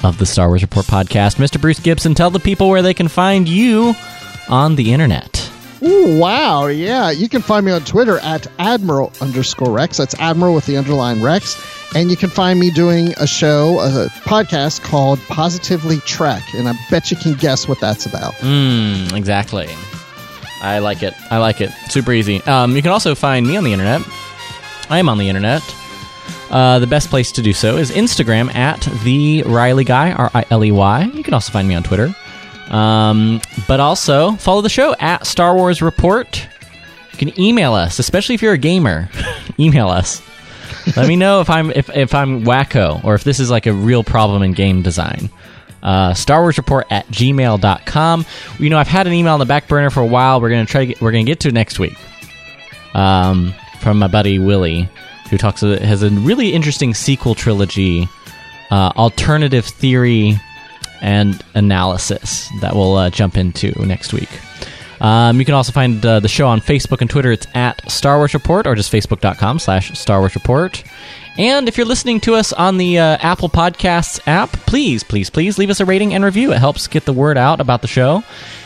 [0.04, 1.36] of the Star Wars Report podcast.
[1.38, 1.62] Mr.
[1.62, 3.94] Bruce Gibson, tell the people where they can find you
[4.50, 5.49] on the internet.
[5.82, 6.68] Ooh, wow.
[6.68, 7.12] Yeah.
[7.12, 9.98] You can find me on Twitter at Admiral underscore Rex.
[9.98, 11.62] That's Admiral with the underline Rex.
[11.96, 16.44] And you can find me doing a show, a podcast called Positively Trek.
[16.54, 18.34] And I bet you can guess what that's about.
[18.36, 19.68] Mm, exactly.
[20.62, 21.14] I like it.
[21.32, 21.72] I like it.
[21.90, 22.42] Super easy.
[22.44, 24.02] Um, you can also find me on the internet.
[24.90, 25.64] I am on the internet.
[26.50, 30.46] Uh, the best place to do so is Instagram at the Riley Guy, R I
[30.50, 31.04] L E Y.
[31.14, 32.14] You can also find me on Twitter.
[32.70, 36.48] Um, but also follow the show at Star Wars Report.
[37.12, 39.10] You can email us, especially if you're a gamer.
[39.60, 40.22] email us.
[40.96, 43.74] Let me know if I'm if, if I'm wacko or if this is like a
[43.74, 45.30] real problem in game design.
[45.84, 48.26] uh, Star Wars Report at gmail.com.
[48.60, 50.42] You know, I've had an email on the back burner for a while.
[50.42, 51.96] We're to try to get, we're to get to next week.
[52.94, 54.90] Um, from my buddy Willie,
[55.30, 58.10] who talks has a really interesting sequel trilogy,
[58.72, 60.40] uh, alternative theory
[61.02, 64.30] and analysis that we'll uh, jump into next week.
[65.02, 67.32] Um, you can also find uh, the show on Facebook and Twitter.
[67.32, 70.84] It's at Star Wars Report or just facebook.com slash Star Wars Report.
[71.38, 75.58] And if you're listening to us on the uh, Apple Podcasts app, please, please, please
[75.58, 76.52] leave us a rating and review.
[76.52, 78.24] It helps get the word out about the show.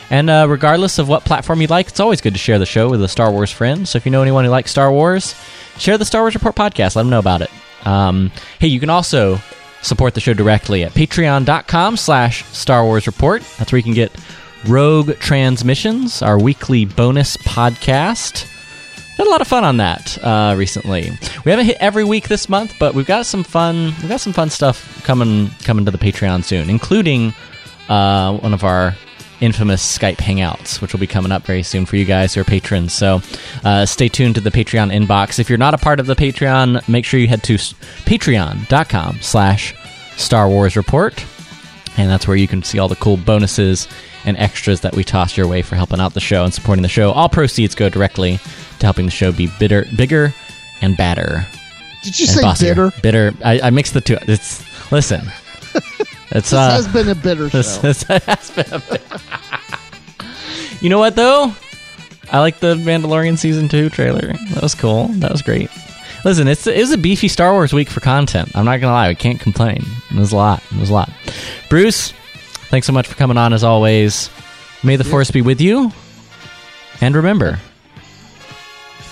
[0.09, 2.89] And uh, regardless of what platform you like, it's always good to share the show
[2.89, 3.87] with a Star Wars friend.
[3.87, 5.35] So if you know anyone who likes Star Wars,
[5.77, 6.95] share the Star Wars Report podcast.
[6.95, 7.51] Let them know about it.
[7.85, 9.39] Um, hey, you can also
[9.83, 13.41] support the show directly at patreon.com slash Star Wars Report.
[13.57, 14.11] That's where you can get
[14.67, 18.49] Rogue Transmissions, our weekly bonus podcast.
[19.17, 21.11] Had a lot of fun on that uh, recently.
[21.45, 23.93] We haven't hit every week this month, but we've got some fun.
[24.01, 27.33] We've got some fun stuff coming coming to the Patreon soon, including
[27.89, 28.95] uh, one of our
[29.43, 32.45] infamous Skype Hangouts, which will be coming up very soon for you guys who are
[32.45, 32.93] patrons.
[32.93, 33.21] So
[33.63, 35.37] uh, stay tuned to the Patreon inbox.
[35.37, 39.75] If you're not a part of the Patreon, make sure you head to patreon.com slash
[40.17, 41.25] Star Wars Report.
[41.97, 43.87] And that's where you can see all the cool bonuses
[44.25, 46.87] and extras that we toss your way for helping out the show and supporting the
[46.87, 47.11] show.
[47.11, 48.37] All proceeds go directly
[48.79, 50.33] to helping the show be bitter, bigger
[50.81, 51.45] and badder.
[52.03, 52.75] Did you say bossier.
[52.75, 52.91] bitter?
[53.01, 53.33] Bitter.
[53.43, 54.17] I, I mixed the two.
[54.23, 55.31] It's listen.
[56.35, 57.81] It's This uh, has been a bitter this- show.
[57.93, 59.03] this has been a bit-
[60.81, 61.53] you know what though?
[62.31, 64.33] I like the Mandalorian season two trailer.
[64.53, 65.09] That was cool.
[65.19, 65.69] That was great.
[66.25, 68.49] Listen, it's it was a beefy Star Wars week for content.
[68.55, 69.83] I'm not gonna lie, we can't complain.
[70.09, 70.63] It was a lot.
[70.71, 71.09] It was a lot.
[71.69, 72.13] Bruce,
[72.69, 74.29] thanks so much for coming on as always.
[74.83, 75.91] May the force be with you.
[77.01, 77.59] And remember,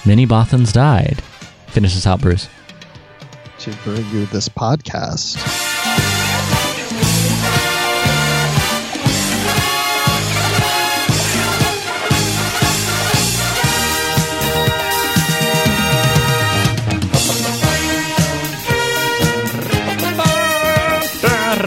[0.05, 1.21] many Bothans died.
[1.67, 2.47] Finish this out, Bruce.
[3.59, 5.37] to bring you this podcast.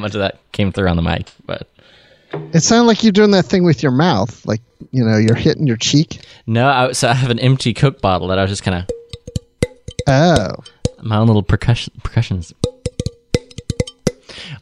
[0.00, 1.68] much of that came through on the mic, but
[2.52, 4.60] It sounded like you're doing that thing with your mouth, like
[4.92, 6.20] you know, you're hitting your cheek.
[6.46, 6.68] no.
[6.68, 8.90] I, so I have an empty Coke bottle that I was just kind of
[10.08, 10.54] Oh,
[11.02, 12.52] my own little percussion percussions.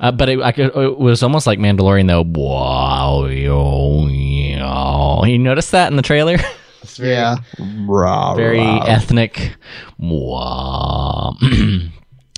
[0.01, 2.23] Uh, but it, I could, it was almost like Mandalorian though.
[2.23, 5.25] Wow, yo, yo.
[5.25, 6.37] You noticed that in the trailer?
[6.81, 7.39] It's very, yeah.
[7.87, 8.85] Rah, very rah.
[8.87, 9.57] ethnic.
[9.99, 11.35] Wow.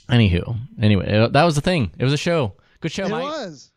[0.08, 1.92] Anywho, anyway, that was the thing.
[1.98, 2.54] It was a show.
[2.80, 3.22] Good show, It Mike.
[3.24, 3.69] was.